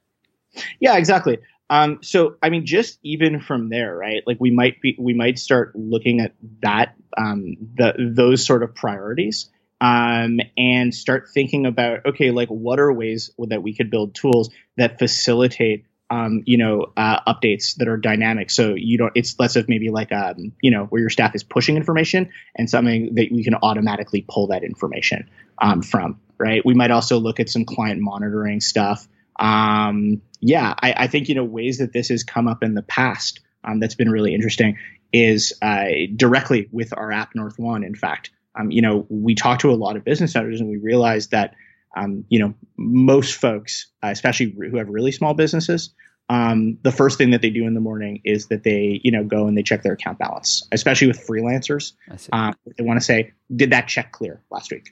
Yeah 0.80 0.96
exactly. 0.96 1.38
Um, 1.72 2.00
so 2.02 2.36
I 2.42 2.50
mean, 2.50 2.66
just 2.66 2.98
even 3.02 3.40
from 3.40 3.70
there, 3.70 3.96
right? 3.96 4.22
Like 4.26 4.36
we 4.38 4.50
might 4.50 4.82
be, 4.82 4.94
we 4.98 5.14
might 5.14 5.38
start 5.38 5.74
looking 5.74 6.20
at 6.20 6.34
that, 6.62 6.94
um, 7.16 7.56
the 7.76 7.94
those 7.98 8.44
sort 8.44 8.62
of 8.62 8.74
priorities, 8.74 9.48
um, 9.82 10.40
and 10.56 10.94
start 10.94 11.28
thinking 11.34 11.66
about 11.66 12.06
okay, 12.06 12.30
like 12.30 12.48
what 12.48 12.78
are 12.78 12.92
ways 12.92 13.30
that 13.38 13.62
we 13.62 13.74
could 13.74 13.90
build 13.90 14.14
tools 14.14 14.50
that 14.76 14.98
facilitate, 14.98 15.84
um, 16.08 16.42
you 16.46 16.56
know, 16.56 16.92
uh, 16.96 17.20
updates 17.26 17.76
that 17.76 17.88
are 17.88 17.96
dynamic. 17.96 18.50
So 18.50 18.74
you 18.74 18.96
don't, 18.96 19.12
it's 19.14 19.38
less 19.38 19.56
of 19.56 19.68
maybe 19.68 19.90
like, 19.90 20.12
um, 20.12 20.52
you 20.60 20.70
know, 20.70 20.84
where 20.84 21.00
your 21.00 21.10
staff 21.10 21.34
is 21.34 21.42
pushing 21.42 21.76
information 21.76 22.30
and 22.54 22.70
something 22.70 23.16
that 23.16 23.32
we 23.32 23.42
can 23.42 23.56
automatically 23.56 24.24
pull 24.28 24.46
that 24.48 24.62
information 24.62 25.28
um, 25.60 25.82
from, 25.82 26.20
right? 26.38 26.64
We 26.64 26.74
might 26.74 26.90
also 26.90 27.18
look 27.18 27.40
at 27.40 27.50
some 27.50 27.64
client 27.64 28.00
monitoring 28.00 28.60
stuff 28.60 29.08
um, 29.38 30.22
yeah, 30.40 30.74
I, 30.78 30.94
I, 30.96 31.06
think 31.06 31.28
you 31.28 31.34
know 31.34 31.44
ways 31.44 31.78
that 31.78 31.92
this 31.92 32.08
has 32.08 32.22
come 32.22 32.46
up 32.46 32.62
in 32.62 32.74
the 32.74 32.82
past 32.82 33.40
um, 33.64 33.80
that's 33.80 33.94
been 33.94 34.10
really 34.10 34.34
interesting 34.34 34.78
is 35.12 35.52
uh, 35.62 35.86
directly 36.14 36.68
with 36.70 36.96
our 36.96 37.10
app 37.10 37.34
North 37.34 37.58
One. 37.58 37.84
In 37.84 37.94
fact, 37.94 38.30
um, 38.58 38.70
you 38.70 38.82
know 38.82 39.06
we 39.08 39.34
talk 39.34 39.58
to 39.60 39.70
a 39.70 39.74
lot 39.74 39.96
of 39.96 40.04
business 40.04 40.36
owners 40.36 40.60
and 40.60 40.68
we 40.68 40.76
realize 40.76 41.28
that 41.28 41.54
um, 41.96 42.24
you 42.28 42.38
know 42.38 42.54
most 42.76 43.34
folks, 43.34 43.88
uh, 44.02 44.08
especially 44.08 44.54
who 44.70 44.76
have 44.76 44.88
really 44.88 45.12
small 45.12 45.34
businesses, 45.34 45.90
um, 46.28 46.78
the 46.82 46.92
first 46.92 47.18
thing 47.18 47.30
that 47.30 47.42
they 47.42 47.50
do 47.50 47.66
in 47.66 47.74
the 47.74 47.80
morning 47.80 48.20
is 48.24 48.46
that 48.48 48.62
they 48.62 49.00
you 49.02 49.10
know 49.10 49.24
go 49.24 49.46
and 49.46 49.56
they 49.56 49.62
check 49.62 49.82
their 49.82 49.94
account 49.94 50.18
balance, 50.18 50.66
especially 50.72 51.08
with 51.08 51.26
freelancers. 51.26 51.92
Um, 52.32 52.54
they 52.76 52.84
want 52.84 52.98
to 53.00 53.04
say, 53.04 53.32
did 53.54 53.70
that 53.70 53.88
check 53.88 54.12
clear 54.12 54.42
last 54.50 54.70
week? 54.70 54.90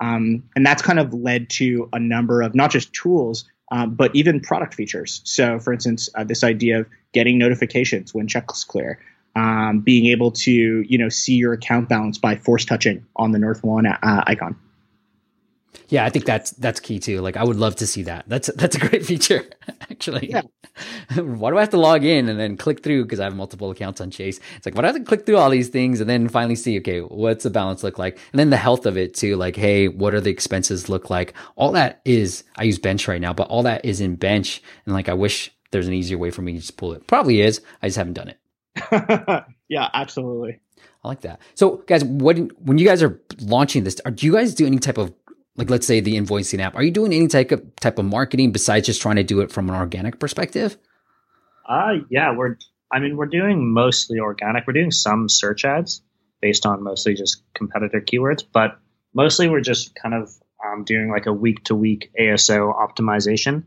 Um, 0.00 0.44
and 0.56 0.66
that's 0.66 0.82
kind 0.82 0.98
of 0.98 1.14
led 1.14 1.48
to 1.50 1.88
a 1.92 1.98
number 2.00 2.42
of 2.42 2.56
not 2.56 2.72
just 2.72 2.92
tools 2.92 3.44
um, 3.72 3.94
but 3.94 4.14
even 4.14 4.38
product 4.38 4.74
features. 4.74 5.22
So, 5.24 5.58
for 5.58 5.72
instance, 5.72 6.10
uh, 6.14 6.24
this 6.24 6.44
idea 6.44 6.80
of 6.80 6.86
getting 7.12 7.38
notifications 7.38 8.12
when 8.12 8.28
checks 8.28 8.64
clear, 8.64 9.00
um, 9.34 9.80
being 9.80 10.06
able 10.06 10.30
to 10.30 10.52
you 10.52 10.98
know 10.98 11.08
see 11.08 11.34
your 11.34 11.52
account 11.52 11.88
balance 11.88 12.18
by 12.18 12.36
force 12.36 12.64
touching 12.64 13.04
on 13.16 13.32
the 13.32 13.38
North 13.38 13.62
One 13.64 13.86
uh, 13.86 14.24
icon. 14.26 14.56
Yeah, 15.88 16.06
I 16.06 16.10
think 16.10 16.24
that's 16.24 16.52
that's 16.52 16.80
key 16.80 16.98
too. 16.98 17.20
Like, 17.20 17.36
I 17.36 17.44
would 17.44 17.56
love 17.56 17.76
to 17.76 17.86
see 17.86 18.04
that. 18.04 18.24
That's 18.26 18.50
that's 18.54 18.76
a 18.76 18.78
great 18.78 19.04
feature, 19.12 19.44
actually. 19.82 20.30
Yeah. 20.30 20.42
why 21.16 21.50
do 21.50 21.58
I 21.58 21.60
have 21.60 21.70
to 21.70 21.76
log 21.76 22.02
in 22.02 22.30
and 22.30 22.40
then 22.40 22.56
click 22.56 22.82
through 22.82 23.04
because 23.04 23.20
I 23.20 23.24
have 23.24 23.36
multiple 23.36 23.70
accounts 23.70 24.00
on 24.00 24.10
Chase? 24.10 24.40
It's 24.56 24.64
like, 24.64 24.74
why 24.74 24.80
do 24.80 24.86
I 24.86 24.92
have 24.92 24.96
to 24.96 25.04
click 25.04 25.26
through 25.26 25.36
all 25.36 25.50
these 25.50 25.68
things 25.68 26.00
and 26.00 26.08
then 26.08 26.28
finally 26.28 26.56
see, 26.56 26.78
okay, 26.78 27.00
what's 27.00 27.44
the 27.44 27.50
balance 27.50 27.82
look 27.82 27.98
like? 27.98 28.18
And 28.32 28.38
then 28.38 28.48
the 28.48 28.56
health 28.56 28.86
of 28.86 28.96
it 28.96 29.14
too. 29.14 29.36
Like, 29.36 29.54
hey, 29.54 29.88
what 29.88 30.14
are 30.14 30.20
the 30.20 30.30
expenses 30.30 30.88
look 30.88 31.10
like? 31.10 31.34
All 31.56 31.72
that 31.72 32.00
is, 32.06 32.44
I 32.56 32.64
use 32.64 32.78
Bench 32.78 33.06
right 33.06 33.20
now, 33.20 33.34
but 33.34 33.48
all 33.48 33.62
that 33.64 33.84
is 33.84 34.00
in 34.00 34.16
Bench. 34.16 34.62
And 34.86 34.94
like, 34.94 35.10
I 35.10 35.14
wish 35.14 35.50
there's 35.72 35.88
an 35.88 35.94
easier 35.94 36.16
way 36.16 36.30
for 36.30 36.40
me 36.40 36.52
to 36.52 36.58
just 36.58 36.78
pull 36.78 36.94
it. 36.94 37.06
Probably 37.06 37.42
is. 37.42 37.60
I 37.82 37.88
just 37.88 37.98
haven't 37.98 38.14
done 38.14 38.28
it. 38.28 38.38
yeah, 39.68 39.88
absolutely. 39.92 40.60
I 41.04 41.08
like 41.08 41.22
that. 41.22 41.40
So, 41.54 41.78
guys, 41.86 42.04
what 42.04 42.36
when 42.60 42.78
you 42.78 42.86
guys 42.86 43.02
are 43.02 43.20
launching 43.40 43.84
this, 43.84 44.00
are, 44.04 44.10
do 44.10 44.26
you 44.26 44.32
guys 44.32 44.54
do 44.54 44.66
any 44.66 44.78
type 44.78 44.98
of 44.98 45.12
like 45.56 45.70
let's 45.70 45.86
say 45.86 46.00
the 46.00 46.16
invoicing 46.16 46.60
app 46.60 46.74
are 46.74 46.82
you 46.82 46.90
doing 46.90 47.12
any 47.12 47.28
type 47.28 47.52
of 47.52 47.76
type 47.76 47.98
of 47.98 48.04
marketing 48.04 48.52
besides 48.52 48.86
just 48.86 49.02
trying 49.02 49.16
to 49.16 49.22
do 49.22 49.40
it 49.40 49.52
from 49.52 49.68
an 49.68 49.74
organic 49.74 50.18
perspective 50.18 50.76
uh 51.68 51.94
yeah 52.10 52.34
we're 52.36 52.56
i 52.90 52.98
mean 52.98 53.16
we're 53.16 53.26
doing 53.26 53.72
mostly 53.72 54.18
organic 54.18 54.66
we're 54.66 54.72
doing 54.72 54.90
some 54.90 55.28
search 55.28 55.64
ads 55.64 56.02
based 56.40 56.66
on 56.66 56.82
mostly 56.82 57.14
just 57.14 57.42
competitor 57.54 58.00
keywords 58.00 58.44
but 58.52 58.78
mostly 59.14 59.48
we're 59.48 59.60
just 59.60 59.94
kind 59.94 60.14
of 60.14 60.30
um, 60.64 60.84
doing 60.84 61.10
like 61.10 61.26
a 61.26 61.32
week 61.32 61.62
to 61.64 61.74
week 61.74 62.10
aso 62.20 62.72
optimization 62.74 63.64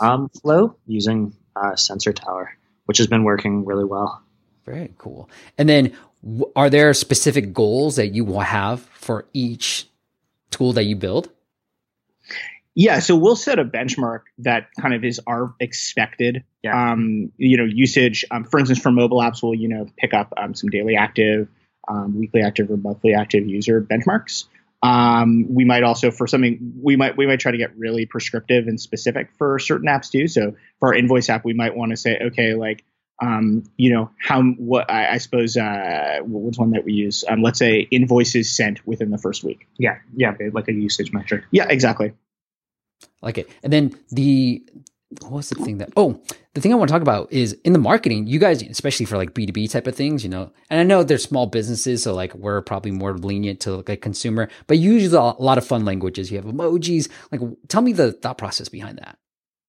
um, 0.00 0.28
flow 0.28 0.76
using 0.86 1.34
uh, 1.56 1.74
sensor 1.76 2.12
tower 2.12 2.56
which 2.86 2.98
has 2.98 3.06
been 3.06 3.24
working 3.24 3.64
really 3.64 3.84
well 3.84 4.23
very 4.64 4.92
cool 4.98 5.28
and 5.58 5.68
then 5.68 5.94
are 6.56 6.70
there 6.70 6.94
specific 6.94 7.52
goals 7.52 7.96
that 7.96 8.14
you 8.14 8.24
will 8.24 8.40
have 8.40 8.80
for 8.94 9.26
each 9.34 9.86
tool 10.50 10.72
that 10.72 10.84
you 10.84 10.96
build? 10.96 11.28
Yeah, 12.74 12.98
so 12.98 13.14
we'll 13.14 13.36
set 13.36 13.58
a 13.58 13.64
benchmark 13.64 14.22
that 14.38 14.68
kind 14.80 14.94
of 14.94 15.04
is 15.04 15.20
our 15.26 15.54
expected, 15.60 16.42
Yeah. 16.62 16.92
um, 16.92 17.30
you 17.36 17.56
know, 17.56 17.64
usage. 17.64 18.24
Um, 18.30 18.44
for 18.44 18.58
instance, 18.58 18.80
for 18.80 18.90
mobile 18.90 19.18
apps, 19.18 19.42
we'll 19.42 19.54
you 19.54 19.68
know 19.68 19.86
pick 19.96 20.12
up 20.12 20.32
um, 20.36 20.54
some 20.54 20.70
daily 20.70 20.96
active, 20.96 21.48
um, 21.86 22.18
weekly 22.18 22.42
active, 22.42 22.70
or 22.70 22.76
monthly 22.76 23.14
active 23.14 23.46
user 23.46 23.80
benchmarks. 23.80 24.46
Um, 24.82 25.46
we 25.54 25.64
might 25.64 25.82
also 25.84 26.10
for 26.10 26.26
something 26.26 26.72
we 26.82 26.96
might 26.96 27.16
we 27.16 27.26
might 27.26 27.38
try 27.38 27.52
to 27.52 27.58
get 27.58 27.76
really 27.76 28.06
prescriptive 28.06 28.66
and 28.66 28.80
specific 28.80 29.30
for 29.38 29.58
certain 29.60 29.86
apps 29.86 30.10
too. 30.10 30.26
So 30.26 30.56
for 30.80 30.88
our 30.88 30.94
invoice 30.94 31.28
app, 31.28 31.44
we 31.44 31.52
might 31.54 31.76
want 31.76 31.90
to 31.90 31.96
say, 31.96 32.18
okay, 32.26 32.54
like 32.54 32.84
um, 33.24 33.64
you 33.76 33.92
know 33.92 34.10
how 34.18 34.42
what 34.42 34.90
I, 34.90 35.14
I 35.14 35.18
suppose 35.18 35.56
uh, 35.56 36.18
what's 36.24 36.58
one 36.58 36.72
that 36.72 36.84
we 36.84 36.92
use? 36.92 37.24
Um, 37.26 37.42
let's 37.42 37.58
say 37.58 37.80
invoices 37.90 38.54
sent 38.54 38.86
within 38.86 39.10
the 39.10 39.18
first 39.18 39.42
week. 39.42 39.66
Yeah, 39.78 39.98
yeah, 40.14 40.34
like 40.52 40.68
a 40.68 40.72
usage 40.72 41.12
metric. 41.12 41.44
Yeah, 41.50 41.66
exactly. 41.68 42.12
like 43.22 43.38
it. 43.38 43.50
And 43.62 43.72
then 43.72 43.98
the 44.10 44.62
what's 45.28 45.48
the 45.48 45.54
thing 45.54 45.78
that 45.78 45.90
oh 45.96 46.20
the 46.54 46.60
thing 46.60 46.72
I 46.72 46.76
want 46.76 46.88
to 46.88 46.92
talk 46.92 47.02
about 47.02 47.32
is 47.32 47.52
in 47.64 47.72
the 47.72 47.78
marketing, 47.78 48.26
you 48.26 48.38
guys, 48.38 48.62
especially 48.62 49.06
for 49.06 49.16
like 49.16 49.32
B2B 49.32 49.70
type 49.70 49.86
of 49.86 49.94
things, 49.94 50.22
you 50.22 50.30
know, 50.30 50.52
and 50.70 50.80
I 50.80 50.82
know 50.82 51.02
they're 51.02 51.18
small 51.18 51.46
businesses, 51.46 52.02
so 52.02 52.14
like 52.14 52.34
we're 52.34 52.60
probably 52.62 52.90
more 52.90 53.16
lenient 53.16 53.60
to 53.60 53.76
like 53.76 53.88
a 53.88 53.96
consumer, 53.96 54.48
but 54.66 54.78
you 54.78 54.92
use 54.92 55.12
a 55.12 55.20
lot 55.20 55.58
of 55.58 55.66
fun 55.66 55.84
languages. 55.84 56.30
You 56.30 56.36
have 56.38 56.46
emojis. 56.46 57.08
Like 57.32 57.40
tell 57.68 57.82
me 57.82 57.92
the 57.92 58.12
thought 58.12 58.38
process 58.38 58.68
behind 58.68 58.98
that. 58.98 59.18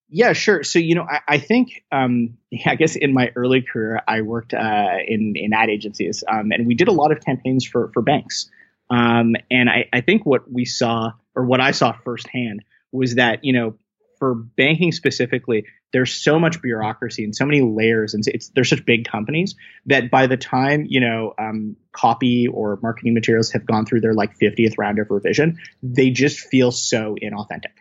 Yeah, 0.10 0.34
sure. 0.34 0.63
So 0.63 0.80
you 0.80 0.96
know, 0.96 1.04
I, 1.10 1.20
I 1.28 1.38
think 1.39 1.84
um, 1.91 2.38
I 2.65 2.76
guess 2.76 2.96
in 2.96 3.13
my 3.13 3.32
early 3.36 3.62
career, 3.62 4.02
I 4.08 4.22
worked 4.22 4.54
uh, 4.54 4.98
in 5.08 5.34
in 5.36 5.54
ad 5.54 5.70
agencies, 5.70 6.24
um, 6.28 6.52
and 6.52 6.68
we 6.68 6.76
did 6.76 6.88
a 6.88 6.94
lot 6.94 7.12
of 7.12 7.24
campaigns 7.24 7.65
for 7.65 7.89
for 7.94 8.02
banks. 8.02 8.50
Um, 8.89 9.36
and 9.50 9.68
I, 9.68 9.89
I 9.91 10.02
think 10.02 10.28
what 10.28 10.52
we 10.52 10.65
saw, 10.65 11.13
or 11.36 11.46
what 11.46 11.60
I 11.60 11.72
saw 11.72 11.94
firsthand, 12.04 12.63
was 12.91 13.15
that 13.15 13.44
you 13.44 13.52
know, 13.52 13.76
for 14.20 14.36
banking 14.36 14.91
specifically, 14.91 15.65
there's 15.91 16.13
so 16.13 16.38
much 16.39 16.62
bureaucracy 16.62 17.24
and 17.24 17.36
so 17.36 17.46
many 17.46 17.62
layers, 17.62 18.13
and 18.13 18.24
it's 18.28 18.50
they're 18.50 18.63
such 18.63 18.86
big 18.86 19.06
companies 19.08 19.56
that 19.88 20.12
by 20.12 20.28
the 20.28 20.38
time 20.38 20.86
you 20.88 21.00
know 21.00 21.34
um, 21.39 21.76
copy 21.94 22.48
or 22.48 22.78
marketing 22.84 23.15
materials 23.15 23.52
have 23.52 23.65
gone 23.65 23.88
through 23.88 24.02
their 24.02 24.13
like 24.13 24.38
50th 24.38 24.76
round 24.78 25.00
of 25.00 25.10
revision, 25.10 25.58
they 25.82 26.12
just 26.12 26.39
feel 26.39 26.72
so 26.72 27.15
inauthentic. 27.24 27.74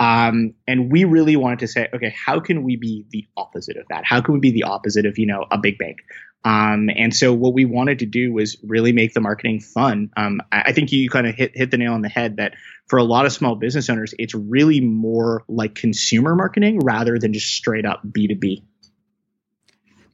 Um, 0.00 0.54
and 0.66 0.90
we 0.90 1.04
really 1.04 1.36
wanted 1.36 1.58
to 1.58 1.68
say, 1.68 1.88
okay, 1.94 2.14
how 2.16 2.40
can 2.40 2.62
we 2.62 2.76
be 2.76 3.04
the 3.10 3.28
opposite 3.36 3.76
of 3.76 3.86
that? 3.90 4.04
How 4.06 4.22
can 4.22 4.32
we 4.32 4.40
be 4.40 4.50
the 4.50 4.62
opposite 4.62 5.04
of, 5.04 5.18
you 5.18 5.26
know, 5.26 5.44
a 5.50 5.58
big 5.58 5.76
bank? 5.76 5.98
Um, 6.42 6.88
and 6.96 7.14
so 7.14 7.34
what 7.34 7.52
we 7.52 7.66
wanted 7.66 7.98
to 7.98 8.06
do 8.06 8.32
was 8.32 8.56
really 8.62 8.92
make 8.92 9.12
the 9.12 9.20
marketing 9.20 9.60
fun. 9.60 10.10
Um, 10.16 10.40
I, 10.50 10.62
I 10.66 10.72
think 10.72 10.90
you 10.90 11.10
kind 11.10 11.26
of 11.26 11.34
hit, 11.34 11.52
hit 11.54 11.70
the 11.70 11.76
nail 11.76 11.92
on 11.92 12.00
the 12.00 12.08
head 12.08 12.38
that 12.38 12.54
for 12.88 12.98
a 12.98 13.04
lot 13.04 13.26
of 13.26 13.32
small 13.32 13.56
business 13.56 13.90
owners, 13.90 14.14
it's 14.18 14.34
really 14.34 14.80
more 14.80 15.44
like 15.48 15.74
consumer 15.74 16.34
marketing 16.34 16.80
rather 16.80 17.18
than 17.18 17.34
just 17.34 17.48
straight 17.48 17.84
up 17.84 18.00
B2B. 18.06 18.62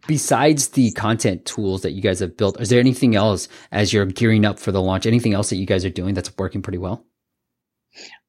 Besides 0.09 0.69
the 0.69 0.91
content 0.93 1.45
tools 1.45 1.83
that 1.83 1.93
you 1.93 2.03
guys 2.03 2.19
have 2.19 2.37
built, 2.37 2.61
is 2.61 2.71
there 2.71 2.81
anything 2.81 3.15
else 3.15 3.47
as 3.71 3.93
you're 3.93 4.07
gearing 4.07 4.45
up 4.45 4.59
for 4.59 4.73
the 4.73 4.83
launch? 4.83 5.07
Anything 5.07 5.33
else 5.33 5.51
that 5.51 5.57
you 5.57 5.67
guys 5.67 5.85
are 5.85 5.91
doing 5.91 6.15
that's 6.15 6.37
working 6.37 6.63
pretty 6.63 6.79
well? 6.79 7.05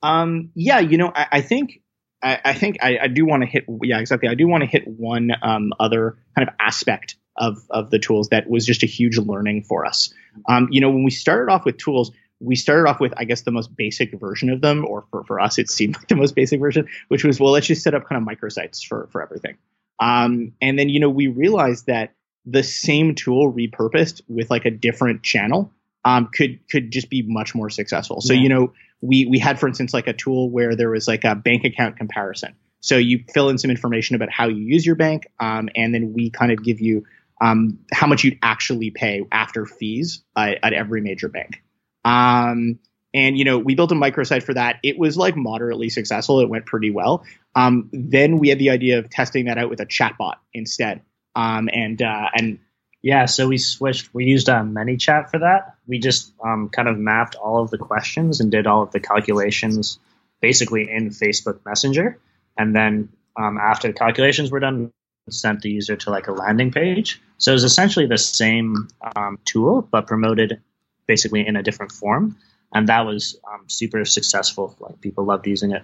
Um, 0.01 0.51
yeah, 0.56 0.80
you 0.80 0.97
know, 0.97 1.12
I, 1.13 1.27
I 1.34 1.41
think 1.41 1.82
I, 2.21 2.39
I, 2.43 2.53
think 2.53 2.77
I, 2.82 2.97
I 3.03 3.08
do 3.08 3.25
want 3.25 3.43
to 3.43 3.47
hit. 3.47 3.65
Yeah, 3.84 3.99
exactly. 3.99 4.30
I 4.30 4.36
do 4.36 4.47
want 4.47 4.63
to 4.63 4.67
hit 4.67 4.88
one 4.88 5.32
um, 5.41 5.73
other 5.80 6.17
kind 6.36 6.47
of 6.47 6.53
aspect 6.60 7.15
of 7.36 7.60
of 7.69 7.91
the 7.91 7.99
tools 7.99 8.30
that 8.30 8.49
was 8.49 8.65
just 8.65 8.84
a 8.84 8.88
huge 8.88 9.17
learning 9.17 9.63
for 9.63 9.86
us. 9.86 10.13
Um, 10.47 10.67
you 10.71 10.82
know, 10.82 10.89
when 10.89 11.03
we 11.03 11.12
started 11.12 11.51
off 11.51 11.65
with 11.65 11.77
tools, 11.77 12.12
we 12.39 12.56
started 12.56 12.89
off 12.89 12.99
with 12.99 13.13
I 13.17 13.25
guess 13.25 13.41
the 13.41 13.51
most 13.51 13.75
basic 13.75 14.19
version 14.19 14.49
of 14.49 14.62
them, 14.62 14.86
or 14.86 15.06
for 15.12 15.23
for 15.25 15.39
us, 15.39 15.58
it 15.58 15.69
seemed 15.69 15.95
like 15.97 16.08
the 16.08 16.15
most 16.15 16.36
basic 16.36 16.60
version, 16.60 16.88
which 17.08 17.23
was 17.23 17.39
well, 17.39 17.51
let's 17.51 17.67
just 17.67 17.84
set 17.84 17.93
up 17.93 18.08
kind 18.08 18.21
of 18.21 18.27
microsites 18.27 18.86
for 18.86 19.08
for 19.12 19.21
everything. 19.21 19.58
Um, 19.99 20.53
and 20.62 20.77
then 20.77 20.89
you 20.89 20.99
know 20.99 21.10
we 21.10 21.27
realized 21.27 21.88
that 21.88 22.13
the 22.45 22.63
same 22.63 23.13
tool 23.13 23.51
repurposed 23.51 24.21
with 24.27 24.49
like 24.49 24.65
a 24.65 24.71
different 24.71 25.21
channel 25.21 25.71
um, 26.08 26.30
could 26.34 26.60
could 26.72 26.89
just 26.89 27.10
be 27.10 27.22
much 27.28 27.54
more 27.54 27.70
successful. 27.70 28.22
So 28.22 28.34
Yeah. 28.34 28.39
you 28.41 28.50
know 28.50 28.74
we 29.02 29.26
we 29.26 29.39
had 29.39 29.60
for 29.60 29.67
instance 29.67 29.93
like 29.93 30.08
a 30.08 30.13
tool 30.13 30.50
where 30.50 30.74
there 30.76 30.89
was 30.89 31.08
like 31.08 31.26
a 31.26 31.36
bank 31.36 31.65
account 31.65 31.98
comparison. 31.98 32.56
So 32.80 32.96
you 32.96 33.24
fill 33.34 33.50
in 33.50 33.58
some 33.58 33.72
information 33.72 34.15
about 34.15 34.32
how 34.32 34.48
you 34.48 34.63
use 34.63 34.86
your 34.86 34.96
bank, 34.96 35.28
um, 35.39 35.67
and 35.76 35.93
then 35.93 36.13
we 36.13 36.30
kind 36.30 36.52
of 36.54 36.63
give 36.63 36.80
you 36.80 37.04
um, 37.41 37.80
how 37.91 38.08
much 38.08 38.24
you'd 38.24 38.39
actually 38.41 38.89
pay 38.89 39.24
after 39.32 39.65
fees 39.65 40.24
uh, 40.36 40.54
at 40.63 40.74
every 40.74 41.02
major 41.02 41.28
bank. 41.28 41.62
Um, 42.06 42.80
and 43.13 43.38
you 43.38 43.43
know 43.43 43.58
we 43.58 43.76
built 43.76 43.91
a 43.91 43.96
microsite 43.96 44.43
for 44.43 44.54
that. 44.54 44.78
It 44.84 44.98
was 44.98 45.17
like 45.17 45.36
moderately 45.36 45.89
successful. 45.89 46.39
It 46.39 46.50
went 46.50 46.65
pretty 46.65 46.89
well. 46.89 47.26
Um, 47.54 47.89
then 47.91 48.39
we 48.39 48.48
had 48.48 48.60
the 48.60 48.70
idea 48.70 49.00
of 49.00 49.10
testing 49.10 49.46
that 49.46 49.58
out 49.58 49.70
with 49.70 49.82
a 49.82 49.86
chatbot 49.86 50.36
instead. 50.54 51.02
Um, 51.36 51.70
and 51.72 52.02
uh, 52.02 52.30
and 52.34 52.60
Yeah, 53.01 53.25
so 53.25 53.47
we 53.47 53.57
switched. 53.57 54.13
We 54.13 54.25
used 54.25 54.49
uh, 54.49 54.62
ManyChat 54.62 55.29
for 55.29 55.39
that. 55.39 55.75
We 55.88 55.99
just 55.99 56.33
um, 56.43 56.69
kind 56.69 56.88
of 56.88 56.97
mapped 56.97 57.36
all 57.36 57.62
of 57.62 57.69
the 57.69 57.77
questions 57.77 58.39
and 58.39 58.51
did 58.51 58.67
all 58.67 58.83
of 58.83 58.91
the 58.91 58.99
calculations 58.99 59.99
basically 60.41 60.89
in 60.89 61.10
Facebook 61.10 61.60
Messenger. 61.65 62.19
And 62.57 62.75
then 62.75 63.10
um, 63.36 63.57
after 63.57 63.88
the 63.88 63.93
calculations 63.93 64.51
were 64.51 64.60
done, 64.60 64.91
sent 65.29 65.62
the 65.62 65.69
user 65.69 65.95
to 65.95 66.10
like 66.10 66.27
a 66.27 66.31
landing 66.31 66.71
page. 66.71 67.21
So 67.38 67.51
it 67.51 67.53
was 67.53 67.63
essentially 67.63 68.07
the 68.07 68.17
same 68.17 68.88
um, 69.15 69.39
tool, 69.45 69.88
but 69.91 70.07
promoted 70.07 70.62
basically 71.05 71.45
in 71.45 71.55
a 71.55 71.63
different 71.63 71.91
form. 71.91 72.38
And 72.73 72.89
that 72.89 73.05
was 73.05 73.39
um, 73.51 73.65
super 73.67 74.03
successful. 74.05 74.75
Like 74.79 74.99
people 75.01 75.25
loved 75.25 75.47
using 75.47 75.71
it. 75.71 75.83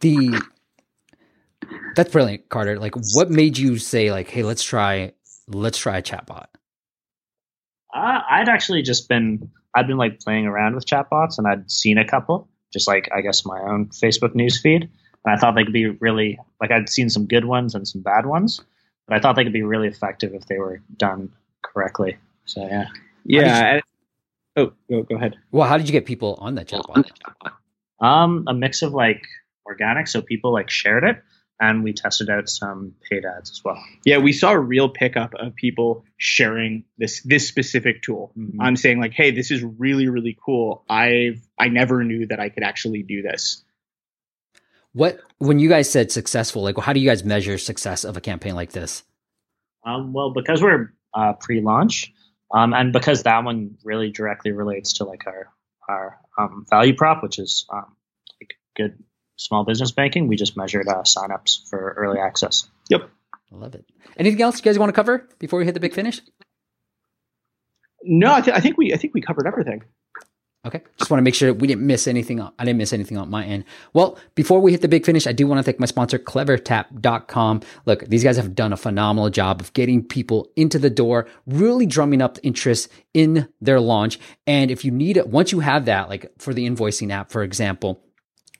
The 0.00 0.42
that's 1.94 2.10
brilliant, 2.10 2.48
Carter. 2.48 2.78
Like, 2.78 2.94
what 3.14 3.30
made 3.30 3.56
you 3.56 3.78
say 3.78 4.10
like, 4.10 4.28
"Hey, 4.28 4.42
let's 4.42 4.62
try, 4.62 5.12
let's 5.48 5.78
try 5.78 5.98
a 5.98 6.02
chatbot"? 6.02 6.46
Uh, 7.94 8.20
I'd 8.28 8.48
actually 8.48 8.82
just 8.82 9.08
been 9.08 9.50
I'd 9.74 9.86
been 9.86 9.96
like 9.96 10.20
playing 10.20 10.46
around 10.46 10.74
with 10.74 10.86
chatbots 10.86 11.38
and 11.38 11.46
I'd 11.46 11.70
seen 11.70 11.98
a 11.98 12.06
couple, 12.06 12.48
just 12.72 12.88
like 12.88 13.08
I 13.14 13.20
guess 13.20 13.44
my 13.44 13.60
own 13.60 13.86
Facebook 13.86 14.34
news 14.34 14.60
feed. 14.60 14.88
And 15.24 15.34
I 15.34 15.38
thought 15.38 15.54
they 15.54 15.64
could 15.64 15.72
be 15.72 15.86
really 15.86 16.38
like 16.60 16.70
I'd 16.70 16.88
seen 16.88 17.10
some 17.10 17.26
good 17.26 17.44
ones 17.44 17.74
and 17.74 17.86
some 17.86 18.02
bad 18.02 18.26
ones, 18.26 18.60
but 19.06 19.16
I 19.16 19.20
thought 19.20 19.36
they 19.36 19.44
could 19.44 19.52
be 19.52 19.62
really 19.62 19.88
effective 19.88 20.34
if 20.34 20.46
they 20.46 20.58
were 20.58 20.80
done 20.96 21.30
correctly. 21.62 22.16
So 22.44 22.66
yeah. 22.66 22.86
yeah. 23.24 23.80
Oh, 24.56 24.72
go 24.88 25.02
go 25.02 25.16
ahead. 25.16 25.36
Well, 25.50 25.68
how 25.68 25.76
did 25.76 25.88
you 25.88 25.92
get 25.92 26.06
people 26.06 26.38
on 26.40 26.54
that 26.56 26.68
chatbot? 26.68 27.10
Um, 28.00 28.44
a 28.46 28.54
mix 28.54 28.82
of 28.82 28.92
like 28.92 29.22
organic, 29.66 30.08
so 30.08 30.20
people 30.20 30.52
like 30.52 30.70
shared 30.70 31.04
it, 31.04 31.22
and 31.70 31.82
we 31.82 31.92
tested 31.92 32.28
out 32.28 32.48
some 32.48 32.94
paid 33.08 33.24
ads 33.24 33.50
as 33.50 33.62
well. 33.64 33.82
Yeah, 34.04 34.18
we 34.18 34.32
saw 34.32 34.52
a 34.52 34.58
real 34.58 34.88
pickup 34.88 35.34
of 35.34 35.54
people 35.54 36.04
sharing 36.16 36.84
this 36.98 37.22
this 37.22 37.48
specific 37.48 38.02
tool. 38.02 38.32
Mhm. 38.36 38.56
I'm 38.60 38.76
saying 38.76 39.00
like, 39.00 39.12
hey, 39.12 39.30
this 39.30 39.50
is 39.50 39.62
really 39.62 40.08
really 40.08 40.36
cool. 40.44 40.84
I've 40.88 41.40
I 41.58 41.68
never 41.68 42.04
knew 42.04 42.26
that 42.26 42.40
I 42.40 42.50
could 42.50 42.62
actually 42.62 43.02
do 43.02 43.22
this. 43.22 43.64
What 44.92 45.20
when 45.38 45.58
you 45.58 45.68
guys 45.68 45.90
said 45.90 46.12
successful? 46.12 46.62
Like, 46.62 46.78
how 46.78 46.92
do 46.92 47.00
you 47.00 47.08
guys 47.08 47.24
measure 47.24 47.58
success 47.58 48.04
of 48.04 48.16
a 48.16 48.20
campaign 48.20 48.54
like 48.54 48.72
this? 48.72 49.02
Um, 49.84 50.12
well, 50.12 50.32
because 50.32 50.62
we're 50.62 50.92
uh, 51.12 51.34
pre-launch, 51.34 52.12
um, 52.52 52.72
and 52.72 52.92
because 52.92 53.22
that 53.24 53.44
one 53.44 53.76
really 53.84 54.10
directly 54.10 54.52
relates 54.52 54.94
to 54.94 55.04
like 55.04 55.26
our 55.26 55.48
our 55.88 56.18
um, 56.38 56.64
value 56.70 56.94
prop, 56.94 57.22
which 57.22 57.38
is 57.38 57.66
um, 57.72 57.96
like 58.40 58.54
good 58.76 59.02
small 59.36 59.64
business 59.64 59.90
banking, 59.92 60.28
we 60.28 60.36
just 60.36 60.56
measured 60.56 60.88
uh, 60.88 61.02
signups 61.02 61.68
for 61.68 61.94
early 61.96 62.18
access. 62.18 62.68
Yep. 62.90 63.08
I 63.52 63.56
love 63.56 63.74
it. 63.74 63.84
Anything 64.16 64.42
else 64.42 64.56
you 64.58 64.62
guys 64.62 64.78
want 64.78 64.88
to 64.90 64.94
cover 64.94 65.28
before 65.38 65.58
we 65.58 65.64
hit 65.64 65.74
the 65.74 65.80
big 65.80 65.94
finish? 65.94 66.20
No, 68.02 68.34
I, 68.34 68.40
th- 68.40 68.56
I 68.56 68.60
think 68.60 68.76
we 68.76 68.92
I 68.92 68.96
think 68.96 69.14
we 69.14 69.20
covered 69.20 69.46
everything. 69.46 69.82
Okay. 70.66 70.80
Just 70.98 71.10
want 71.10 71.18
to 71.18 71.22
make 71.22 71.34
sure 71.34 71.52
we 71.52 71.68
didn't 71.68 71.86
miss 71.86 72.06
anything. 72.06 72.40
on- 72.40 72.52
I 72.58 72.64
didn't 72.64 72.78
miss 72.78 72.94
anything 72.94 73.18
on 73.18 73.28
my 73.28 73.44
end. 73.44 73.64
Well, 73.92 74.18
before 74.34 74.60
we 74.60 74.72
hit 74.72 74.80
the 74.80 74.88
big 74.88 75.04
finish, 75.04 75.26
I 75.26 75.32
do 75.32 75.46
want 75.46 75.58
to 75.58 75.62
thank 75.62 75.78
my 75.78 75.84
sponsor, 75.84 76.18
clevertap.com. 76.18 77.60
Look, 77.84 78.06
these 78.06 78.24
guys 78.24 78.38
have 78.38 78.54
done 78.54 78.72
a 78.72 78.76
phenomenal 78.78 79.28
job 79.28 79.60
of 79.60 79.74
getting 79.74 80.02
people 80.02 80.48
into 80.56 80.78
the 80.78 80.88
door, 80.88 81.26
really 81.46 81.84
drumming 81.84 82.22
up 82.22 82.38
interest 82.42 82.90
in 83.12 83.46
their 83.60 83.78
launch. 83.78 84.18
And 84.46 84.70
if 84.70 84.86
you 84.86 84.90
need 84.90 85.18
it, 85.18 85.28
once 85.28 85.52
you 85.52 85.60
have 85.60 85.84
that, 85.84 86.08
like 86.08 86.32
for 86.38 86.54
the 86.54 86.66
invoicing 86.66 87.10
app, 87.10 87.30
for 87.30 87.42
example, 87.42 88.00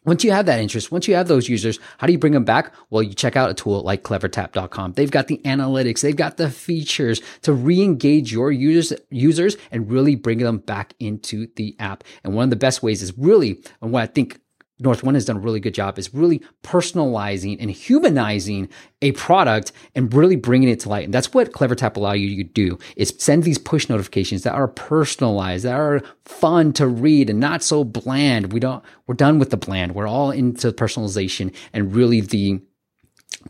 once 0.04 0.24
you 0.24 0.32
have 0.32 0.46
that 0.46 0.60
interest, 0.60 0.92
once 0.92 1.08
you 1.08 1.14
have 1.14 1.28
those 1.28 1.48
users, 1.48 1.78
how 1.98 2.06
do 2.06 2.12
you 2.12 2.18
bring 2.18 2.32
them 2.32 2.44
back? 2.44 2.72
Well, 2.90 3.02
you 3.02 3.14
check 3.14 3.36
out 3.36 3.50
a 3.50 3.54
tool 3.54 3.82
like 3.82 4.02
clevertap.com. 4.02 4.92
They've 4.92 5.10
got 5.10 5.28
the 5.28 5.38
analytics, 5.44 6.00
they've 6.00 6.14
got 6.14 6.36
the 6.36 6.50
features 6.50 7.22
to 7.42 7.52
re-engage 7.52 8.32
your 8.32 8.52
users, 8.52 8.98
users 9.10 9.56
and 9.70 9.90
really 9.90 10.14
bring 10.14 10.38
them 10.38 10.58
back 10.58 10.94
into 11.00 11.48
the 11.56 11.76
app. 11.78 12.04
And 12.22 12.34
one 12.34 12.44
of 12.44 12.50
the 12.50 12.56
best 12.56 12.82
ways 12.82 13.02
is 13.02 13.16
really, 13.16 13.62
and 13.80 13.92
what 13.92 14.02
I 14.02 14.06
think 14.06 14.40
North 14.80 15.04
One 15.04 15.14
has 15.14 15.24
done 15.24 15.36
a 15.36 15.40
really 15.40 15.60
good 15.60 15.74
job 15.74 15.98
is 15.98 16.12
really 16.12 16.42
personalizing 16.64 17.56
and 17.60 17.70
humanizing 17.70 18.68
a 19.02 19.12
product 19.12 19.72
and 19.94 20.12
really 20.12 20.36
bringing 20.36 20.68
it 20.68 20.80
to 20.80 20.88
light. 20.88 21.04
And 21.04 21.14
that's 21.14 21.32
what 21.32 21.52
CleverTap 21.52 21.96
allow 21.96 22.12
you 22.12 22.42
to 22.42 22.50
do 22.50 22.78
is 22.96 23.14
send 23.18 23.44
these 23.44 23.58
push 23.58 23.88
notifications 23.88 24.42
that 24.42 24.54
are 24.54 24.66
personalized, 24.66 25.64
that 25.64 25.74
are 25.74 26.02
fun 26.24 26.72
to 26.74 26.88
read 26.88 27.30
and 27.30 27.38
not 27.38 27.62
so 27.62 27.84
bland. 27.84 28.52
We 28.52 28.58
don't, 28.58 28.84
we're 29.06 29.14
done 29.14 29.38
with 29.38 29.50
the 29.50 29.56
bland. 29.56 29.94
We're 29.94 30.08
all 30.08 30.32
into 30.32 30.72
personalization 30.72 31.54
and 31.72 31.94
really 31.94 32.20
the 32.20 32.60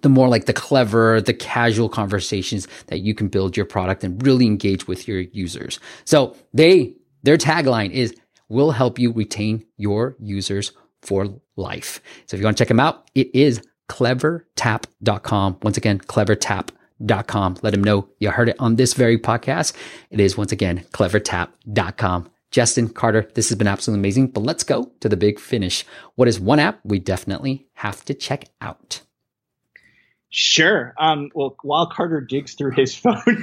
the 0.03 0.09
more 0.09 0.29
like 0.29 0.47
the 0.47 0.53
clever, 0.53 1.21
the 1.21 1.35
casual 1.35 1.89
conversations 1.89 2.67
that 2.89 3.01
you 3.01 3.15
can 3.15 3.29
build 3.29 3.57
your 3.57 3.67
product 3.67 4.03
and 4.03 4.25
really 4.27 4.45
engage 4.45 4.89
with 4.89 5.07
your 5.07 5.21
users. 5.21 5.79
So 6.05 6.37
they, 6.53 6.97
their 7.23 7.37
tagline 7.37 7.93
is, 7.93 8.13
will 8.49 8.73
help 8.73 8.99
you 8.99 9.13
retain 9.13 9.65
your 9.77 10.17
users 10.19 10.73
for 11.05 11.29
life. 11.57 12.01
So 12.27 12.37
if 12.37 12.41
you 12.41 12.45
want 12.45 12.57
to 12.57 12.61
check 12.63 12.69
them 12.69 12.81
out, 12.81 13.11
it 13.15 13.35
is 13.35 13.63
clevertap.com. 13.89 15.59
Once 15.63 15.77
again, 15.77 15.99
clevertap.com. 15.99 17.57
Let 17.63 17.71
them 17.71 17.85
know 17.85 18.09
you 18.19 18.31
heard 18.31 18.49
it 18.49 18.57
on 18.59 18.77
this 18.77 18.95
very 18.95 19.19
podcast. 19.19 19.75
It 20.11 20.21
is 20.21 20.37
once 20.37 20.53
again, 20.53 20.85
clevertap.com. 20.93 22.31
Justin 22.51 22.89
Carter, 22.89 23.29
this 23.35 23.49
has 23.49 23.59
been 23.59 23.67
absolutely 23.67 24.01
amazing, 24.01 24.29
but 24.29 24.45
let's 24.45 24.63
go 24.63 24.93
to 25.01 25.09
the 25.09 25.17
big 25.17 25.41
finish. 25.41 25.85
What 26.15 26.29
is 26.29 26.39
one 26.39 26.61
app 26.61 26.79
we 26.85 27.01
definitely 27.01 27.67
have 27.75 28.05
to 28.05 28.15
check 28.15 28.45
out? 28.61 29.01
Sure. 30.31 30.95
Um, 30.99 31.31
well, 31.35 31.57
while 31.63 31.87
Carter 31.87 32.21
digs 32.21 32.55
through 32.55 32.73
his 32.73 32.95
phone, 32.97 33.21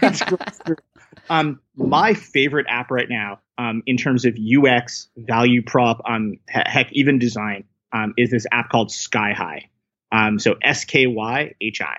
um, 1.30 1.60
my 1.76 2.14
favorite 2.14 2.68
app 2.70 2.92
right 2.92 3.10
now, 3.10 3.40
um, 3.58 3.84
in 3.86 3.98
terms 3.98 4.26
of 4.26 4.36
UX, 4.36 5.08
value 5.18 5.62
prop, 5.64 6.02
um, 6.08 6.38
heck, 6.48 6.92
even 6.94 7.20
design, 7.20 7.66
um, 7.94 8.14
is 8.18 8.32
this 8.32 8.46
app 8.52 8.70
called 8.70 8.90
SkyHi. 8.90 9.64
Um, 10.12 10.40
so 10.40 10.56
S 10.62 10.86
K 10.86 11.08
Y 11.08 11.54
H 11.62 11.82
I. 11.82 11.98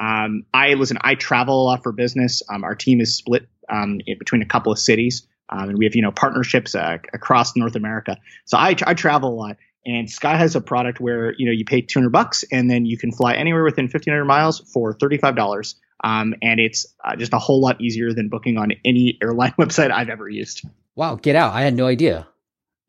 Um, 0.00 0.44
I 0.52 0.74
listen. 0.74 0.98
I 1.00 1.14
travel 1.14 1.62
a 1.62 1.64
lot 1.64 1.82
for 1.82 1.92
business. 1.92 2.42
Um, 2.48 2.64
our 2.64 2.74
team 2.74 3.00
is 3.00 3.16
split 3.16 3.48
um, 3.68 4.00
in 4.06 4.18
between 4.18 4.42
a 4.42 4.46
couple 4.46 4.72
of 4.72 4.78
cities, 4.78 5.26
um, 5.48 5.68
and 5.68 5.78
we 5.78 5.84
have 5.84 5.94
you 5.94 6.02
know 6.02 6.10
partnerships 6.10 6.74
uh, 6.74 6.98
across 7.12 7.56
North 7.56 7.76
America. 7.76 8.16
So 8.44 8.58
I, 8.58 8.74
I 8.84 8.94
travel 8.94 9.30
a 9.30 9.36
lot, 9.36 9.56
and 9.86 10.10
Sky 10.10 10.36
has 10.36 10.56
a 10.56 10.60
product 10.60 10.98
where 11.00 11.34
you 11.38 11.46
know 11.46 11.52
you 11.52 11.64
pay 11.64 11.82
200 11.82 12.10
bucks, 12.10 12.44
and 12.50 12.68
then 12.68 12.84
you 12.84 12.98
can 12.98 13.12
fly 13.12 13.34
anywhere 13.34 13.62
within 13.62 13.84
1,500 13.84 14.24
miles 14.24 14.58
for 14.72 14.92
35 14.92 15.36
dollars. 15.36 15.76
Um, 16.02 16.34
and 16.42 16.58
it's 16.58 16.86
uh, 17.04 17.16
just 17.16 17.32
a 17.32 17.38
whole 17.38 17.60
lot 17.60 17.80
easier 17.80 18.12
than 18.12 18.28
booking 18.28 18.58
on 18.58 18.72
any 18.84 19.18
airline 19.22 19.52
website 19.58 19.90
I've 19.90 20.08
ever 20.08 20.28
used. 20.28 20.64
Wow, 20.94 21.16
get 21.16 21.36
out! 21.36 21.52
I 21.52 21.62
had 21.62 21.74
no 21.74 21.86
idea. 21.86 22.26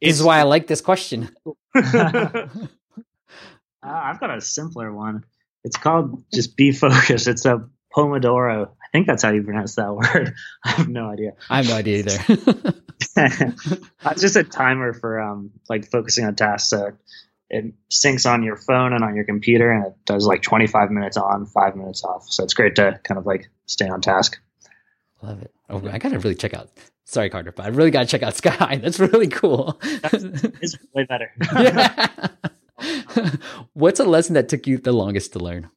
This 0.01 0.17
is 0.19 0.23
why 0.23 0.39
I 0.39 0.43
like 0.43 0.67
this 0.67 0.81
question. 0.81 1.29
Uh, 3.83 4.01
I've 4.05 4.19
got 4.19 4.35
a 4.35 4.39
simpler 4.39 4.93
one. 4.93 5.25
It's 5.63 5.77
called 5.77 6.23
just 6.33 6.55
Be 6.55 6.71
Focused. 6.71 7.27
It's 7.27 7.45
a 7.45 7.67
Pomodoro. 7.93 8.67
I 8.67 8.87
think 8.91 9.07
that's 9.07 9.23
how 9.23 9.31
you 9.31 9.43
pronounce 9.43 9.75
that 9.75 9.93
word. 9.93 10.33
I 10.63 10.69
have 10.71 10.87
no 10.87 11.09
idea. 11.09 11.33
I 11.49 11.57
have 11.57 11.67
no 11.67 11.75
idea 11.75 11.99
either. 11.99 12.73
it's 12.97 14.21
just 14.21 14.35
a 14.35 14.43
timer 14.43 14.93
for 14.93 15.19
um 15.19 15.51
like 15.69 15.89
focusing 15.91 16.25
on 16.25 16.35
tasks. 16.35 16.69
So 16.69 16.93
it 17.53 17.73
syncs 17.91 18.29
on 18.29 18.41
your 18.43 18.57
phone 18.57 18.93
and 18.93 19.03
on 19.03 19.15
your 19.15 19.25
computer, 19.25 19.71
and 19.71 19.85
it 19.85 19.93
does 20.05 20.25
like 20.25 20.41
25 20.41 20.89
minutes 20.89 21.17
on, 21.17 21.45
five 21.45 21.75
minutes 21.75 22.03
off. 22.03 22.25
So 22.29 22.43
it's 22.43 22.53
great 22.53 22.75
to 22.75 22.99
kind 23.03 23.19
of 23.19 23.25
like 23.25 23.49
stay 23.67 23.87
on 23.87 24.01
task. 24.01 24.39
Love 25.21 25.41
it. 25.43 25.53
Oh, 25.69 25.81
I 25.87 25.99
gotta 25.99 26.19
really 26.19 26.35
check 26.35 26.53
out. 26.53 26.69
Sorry, 27.05 27.29
Carter, 27.29 27.51
but 27.51 27.65
I 27.65 27.69
really 27.69 27.91
gotta 27.91 28.07
check 28.07 28.23
out 28.23 28.35
Sky. 28.37 28.77
That's 28.81 28.99
really 28.99 29.27
cool. 29.27 29.79
it's 29.83 30.75
way 30.93 31.05
better. 31.05 31.31
yeah. 31.53 32.07
What's 33.73 33.99
a 33.99 34.05
lesson 34.05 34.33
that 34.33 34.49
took 34.49 34.65
you 34.65 34.79
the 34.79 34.91
longest 34.91 35.33
to 35.33 35.39
learn? 35.39 35.69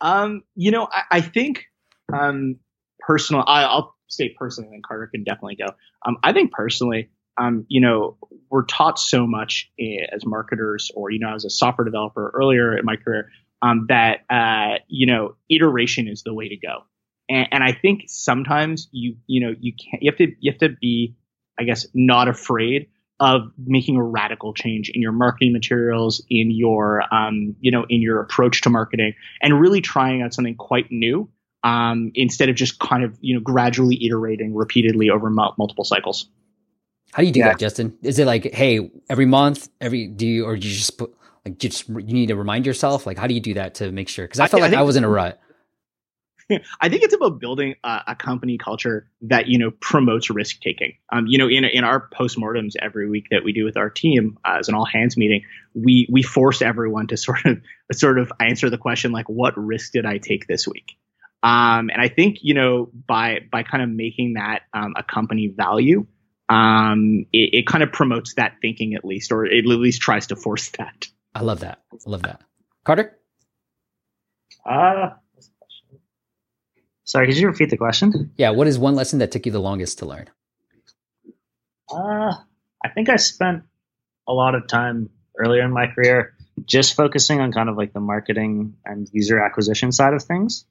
Um, 0.00 0.42
you 0.56 0.70
know, 0.70 0.88
I, 0.90 1.18
I 1.18 1.20
think 1.20 1.66
um, 2.12 2.56
personal. 2.98 3.44
I, 3.46 3.76
will 3.76 3.94
say 4.08 4.30
personally, 4.30 4.74
and 4.74 4.82
Carter 4.82 5.06
can 5.06 5.22
definitely 5.22 5.56
go. 5.56 5.66
Um, 6.06 6.16
I 6.22 6.32
think 6.32 6.50
personally, 6.52 7.10
um, 7.38 7.66
you 7.68 7.80
know, 7.80 8.16
we're 8.52 8.64
taught 8.66 8.98
so 8.98 9.26
much 9.26 9.72
as 10.12 10.26
marketers, 10.26 10.92
or 10.94 11.10
you 11.10 11.18
know, 11.18 11.34
as 11.34 11.46
a 11.46 11.50
software 11.50 11.86
developer 11.86 12.30
earlier 12.34 12.76
in 12.76 12.84
my 12.84 12.96
career, 12.96 13.30
um, 13.62 13.86
that 13.88 14.20
uh, 14.28 14.78
you 14.88 15.06
know, 15.06 15.34
iteration 15.48 16.06
is 16.06 16.22
the 16.22 16.34
way 16.34 16.50
to 16.50 16.56
go. 16.56 16.84
And, 17.30 17.48
and 17.50 17.64
I 17.64 17.72
think 17.72 18.02
sometimes 18.08 18.88
you, 18.92 19.16
you 19.26 19.40
know, 19.40 19.54
you 19.58 19.72
can't. 19.72 20.02
You 20.02 20.10
have 20.10 20.18
to, 20.18 20.34
you 20.38 20.52
have 20.52 20.58
to 20.58 20.68
be, 20.68 21.16
I 21.58 21.64
guess, 21.64 21.86
not 21.94 22.28
afraid 22.28 22.88
of 23.20 23.52
making 23.56 23.96
a 23.96 24.02
radical 24.02 24.52
change 24.52 24.90
in 24.90 25.00
your 25.00 25.12
marketing 25.12 25.54
materials, 25.54 26.22
in 26.28 26.50
your, 26.50 27.02
um, 27.14 27.56
you 27.60 27.70
know, 27.70 27.86
in 27.88 28.02
your 28.02 28.20
approach 28.20 28.60
to 28.62 28.70
marketing, 28.70 29.14
and 29.40 29.58
really 29.58 29.80
trying 29.80 30.20
out 30.20 30.34
something 30.34 30.56
quite 30.56 30.90
new 30.90 31.26
um, 31.64 32.10
instead 32.14 32.50
of 32.50 32.56
just 32.56 32.78
kind 32.80 33.02
of, 33.02 33.16
you 33.22 33.34
know, 33.34 33.40
gradually 33.40 34.04
iterating 34.04 34.54
repeatedly 34.54 35.08
over 35.08 35.30
multiple 35.30 35.84
cycles. 35.84 36.28
How 37.12 37.22
do 37.22 37.26
you 37.26 37.32
do 37.32 37.40
yeah. 37.40 37.48
that, 37.48 37.58
Justin? 37.58 37.96
Is 38.02 38.18
it 38.18 38.26
like, 38.26 38.52
hey, 38.52 38.90
every 39.08 39.26
month, 39.26 39.68
every 39.80 40.06
do 40.06 40.26
you, 40.26 40.44
or 40.46 40.56
do 40.56 40.66
you 40.66 40.74
just 40.74 40.96
put 40.96 41.14
like 41.44 41.58
just 41.58 41.88
you 41.88 42.02
need 42.02 42.28
to 42.28 42.36
remind 42.36 42.66
yourself? 42.66 43.06
Like, 43.06 43.18
how 43.18 43.26
do 43.26 43.34
you 43.34 43.40
do 43.40 43.54
that 43.54 43.74
to 43.76 43.92
make 43.92 44.08
sure? 44.08 44.24
Because 44.24 44.40
I 44.40 44.46
felt 44.46 44.62
I, 44.62 44.66
like 44.66 44.76
I, 44.76 44.80
I 44.80 44.82
was 44.82 44.96
in 44.96 45.04
a 45.04 45.08
rut. 45.08 45.40
I 46.80 46.88
think 46.88 47.02
it's 47.02 47.14
about 47.14 47.38
building 47.38 47.74
a, 47.84 48.00
a, 48.08 48.14
company 48.14 48.58
culture 48.58 49.08
that 49.22 49.48
you 49.48 49.58
know 49.58 49.70
promotes 49.80 50.30
risk 50.30 50.60
taking. 50.60 50.94
Um, 51.12 51.26
you 51.26 51.38
know, 51.38 51.48
in 51.48 51.64
in 51.64 51.84
our 51.84 52.08
postmortems 52.18 52.74
every 52.80 53.08
week 53.08 53.26
that 53.30 53.44
we 53.44 53.52
do 53.52 53.64
with 53.64 53.76
our 53.76 53.90
team 53.90 54.38
uh, 54.44 54.56
as 54.60 54.68
an 54.68 54.74
all 54.74 54.84
hands 54.84 55.16
meeting, 55.16 55.42
we 55.74 56.06
we 56.10 56.22
force 56.22 56.62
everyone 56.62 57.08
to 57.08 57.16
sort 57.18 57.44
of 57.44 57.60
sort 57.92 58.18
of 58.18 58.32
answer 58.40 58.70
the 58.70 58.78
question 58.78 59.12
like, 59.12 59.28
what 59.28 59.56
risk 59.56 59.92
did 59.92 60.06
I 60.06 60.18
take 60.18 60.46
this 60.46 60.66
week? 60.66 60.96
Um, 61.42 61.90
and 61.90 62.00
I 62.00 62.08
think 62.08 62.38
you 62.42 62.54
know 62.54 62.90
by 63.06 63.40
by 63.50 63.62
kind 63.62 63.82
of 63.82 63.88
making 63.88 64.34
that 64.34 64.62
um, 64.72 64.94
a 64.96 65.02
company 65.02 65.48
value, 65.48 66.06
um, 66.48 67.26
it, 67.32 67.50
it 67.52 67.66
kind 67.66 67.82
of 67.82 67.92
promotes 67.92 68.34
that 68.34 68.56
thinking 68.60 68.94
at 68.94 69.04
least, 69.04 69.32
or 69.32 69.44
it 69.44 69.58
at 69.58 69.66
least 69.66 70.02
tries 70.02 70.28
to 70.28 70.36
force 70.36 70.70
that. 70.78 71.06
I 71.34 71.42
love 71.42 71.60
that. 71.60 71.82
I 71.92 72.10
love 72.10 72.22
that. 72.22 72.40
Carter. 72.84 73.16
Uh, 74.64 75.10
Sorry, 77.04 77.26
could 77.26 77.36
you 77.36 77.48
repeat 77.48 77.68
the 77.68 77.76
question? 77.76 78.32
Yeah, 78.36 78.50
what 78.50 78.66
is 78.66 78.78
one 78.78 78.94
lesson 78.94 79.18
that 79.18 79.32
took 79.32 79.44
you 79.44 79.52
the 79.52 79.60
longest 79.60 79.98
to 79.98 80.06
learn? 80.06 80.30
Uh, 81.92 82.32
I 82.82 82.88
think 82.94 83.10
I 83.10 83.16
spent 83.16 83.64
a 84.26 84.32
lot 84.32 84.54
of 84.54 84.66
time 84.66 85.10
earlier 85.36 85.62
in 85.62 85.72
my 85.72 85.88
career 85.88 86.34
just 86.64 86.94
focusing 86.94 87.38
on 87.40 87.52
kind 87.52 87.68
of 87.68 87.76
like 87.76 87.92
the 87.92 88.00
marketing 88.00 88.76
and 88.86 89.08
user 89.12 89.42
acquisition 89.42 89.92
side 89.92 90.14
of 90.14 90.22
things 90.22 90.64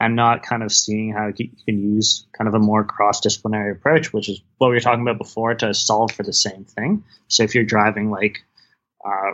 and 0.00 0.14
not 0.14 0.42
kind 0.42 0.62
of 0.62 0.70
seeing 0.70 1.12
how 1.12 1.32
you 1.34 1.50
can 1.64 1.78
use 1.78 2.26
kind 2.32 2.46
of 2.46 2.54
a 2.54 2.58
more 2.58 2.84
cross-disciplinary 2.84 3.72
approach, 3.72 4.12
which 4.12 4.28
is 4.28 4.40
what 4.58 4.68
we 4.68 4.74
were 4.74 4.80
talking 4.80 5.02
about 5.02 5.18
before 5.18 5.54
to 5.54 5.74
solve 5.74 6.12
for 6.12 6.22
the 6.22 6.32
same 6.32 6.64
thing. 6.64 7.04
So 7.26 7.42
if 7.42 7.54
you're 7.54 7.64
driving 7.64 8.10
like 8.10 8.44
uh, 9.04 9.32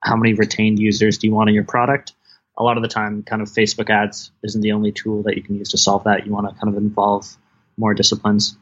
how 0.00 0.16
many 0.16 0.34
retained 0.34 0.78
users 0.78 1.18
do 1.18 1.26
you 1.26 1.34
want 1.34 1.48
in 1.48 1.54
your 1.54 1.64
product? 1.64 2.12
a 2.58 2.62
lot 2.62 2.76
of 2.76 2.82
the 2.82 2.88
time, 2.88 3.22
kind 3.22 3.42
of 3.42 3.48
Facebook 3.48 3.90
ads 3.90 4.30
isn't 4.42 4.60
the 4.60 4.72
only 4.72 4.92
tool 4.92 5.22
that 5.24 5.36
you 5.36 5.42
can 5.42 5.56
use 5.56 5.70
to 5.70 5.78
solve 5.78 6.04
that. 6.04 6.26
You 6.26 6.32
want 6.32 6.48
to 6.48 6.54
kind 6.54 6.74
of 6.74 6.82
involve 6.82 7.36
more 7.76 7.94
disciplines. 7.94 8.56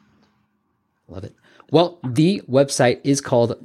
Love 1.07 1.23
it. 1.23 1.35
Well, 1.71 1.99
the 2.03 2.41
website 2.49 3.01
is 3.03 3.21
called 3.21 3.57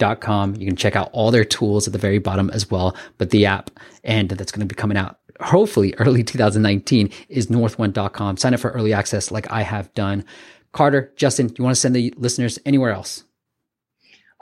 north1.com. 0.00 0.56
You 0.56 0.66
can 0.66 0.76
check 0.76 0.96
out 0.96 1.10
all 1.12 1.30
their 1.30 1.44
tools 1.44 1.86
at 1.86 1.92
the 1.92 1.98
very 1.98 2.18
bottom 2.18 2.50
as 2.50 2.70
well. 2.70 2.96
But 3.18 3.30
the 3.30 3.46
app, 3.46 3.70
and 4.04 4.28
that's 4.30 4.52
going 4.52 4.66
to 4.66 4.72
be 4.72 4.78
coming 4.78 4.96
out 4.96 5.18
hopefully 5.40 5.94
early 5.98 6.22
2019, 6.22 7.10
is 7.28 7.46
north1.com. 7.48 8.36
Sign 8.36 8.54
up 8.54 8.60
for 8.60 8.70
early 8.70 8.92
access 8.92 9.30
like 9.30 9.50
I 9.50 9.62
have 9.62 9.92
done. 9.94 10.24
Carter, 10.72 11.12
Justin, 11.16 11.52
you 11.56 11.64
want 11.64 11.74
to 11.74 11.80
send 11.80 11.96
the 11.96 12.14
listeners 12.16 12.58
anywhere 12.64 12.92
else? 12.92 13.24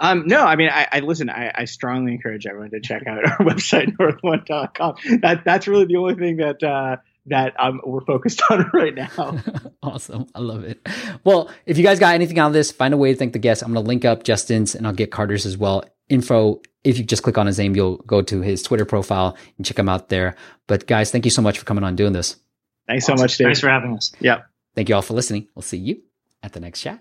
Um, 0.01 0.29
no, 0.29 0.45
I 0.45 0.55
mean, 0.55 0.69
I, 0.69 0.87
I 0.93 1.01
listen. 1.01 1.29
I, 1.29 1.51
I, 1.53 1.65
strongly 1.65 2.13
encourage 2.13 2.47
everyone 2.47 2.71
to 2.71 2.79
check 2.79 3.05
out 3.09 3.19
our 3.29 3.39
website 3.45 3.97
north1.com. 3.97 5.19
That 5.23 5.45
that's 5.45 5.67
really 5.67 5.87
the 5.87 5.97
only 5.97 6.15
thing 6.15 6.37
that 6.37 6.63
uh, 6.63 6.99
that 7.31 7.55
um, 7.59 7.81
we're 7.85 8.05
focused 8.05 8.43
on 8.51 8.71
right 8.73 8.95
now. 8.95 9.39
awesome, 9.83 10.27
I 10.35 10.41
love 10.41 10.65
it. 10.65 10.87
Well, 11.25 11.51
if 11.67 11.79
you 11.79 11.85
guys 11.85 11.99
got 11.99 12.15
anything 12.15 12.39
out 12.39 12.49
of 12.49 12.53
this, 12.53 12.71
find 12.71 12.95
a 12.95 12.97
way 12.97 13.13
to 13.13 13.19
thank 13.19 13.33
the 13.33 13.39
guests. 13.39 13.63
I'm 13.63 13.73
going 13.73 13.85
to 13.85 13.89
link 13.89 14.05
up 14.05 14.23
Justin's 14.23 14.75
and 14.75 14.87
I'll 14.87 14.93
get 14.93 15.11
Carter's 15.11 15.47
as 15.47 15.57
well. 15.57 15.85
Info. 16.09 16.61
If 16.85 16.97
you 16.97 17.05
just 17.05 17.23
click 17.23 17.37
on 17.37 17.47
his 17.47 17.59
name, 17.59 17.75
you'll 17.77 17.99
go 17.99 18.23
to 18.23 18.41
his 18.41 18.63
Twitter 18.63 18.85
profile 18.85 19.37
and 19.57 19.67
check 19.67 19.79
him 19.79 19.89
out 19.89 20.09
there. 20.09 20.37
But 20.67 20.87
guys, 20.87 21.11
thank 21.11 21.25
you 21.25 21.31
so 21.31 21.43
much 21.43 21.59
for 21.59 21.65
coming 21.65 21.85
on 21.85 21.97
doing 21.97 22.13
this. 22.13 22.37
Thanks 22.87 23.05
awesome. 23.05 23.19
so 23.19 23.25
much, 23.25 23.37
Dave. 23.37 23.47
Thanks 23.47 23.61
for 23.61 23.69
having 23.69 23.95
us. 23.95 24.13
Yeah. 24.21 24.43
Thank 24.75 24.89
you 24.89 24.95
all 24.95 25.03
for 25.03 25.15
listening. 25.15 25.49
We'll 25.55 25.63
see 25.63 25.77
you 25.77 26.03
at 26.43 26.53
the 26.53 26.61
next 26.61 26.81
chat. 26.81 27.01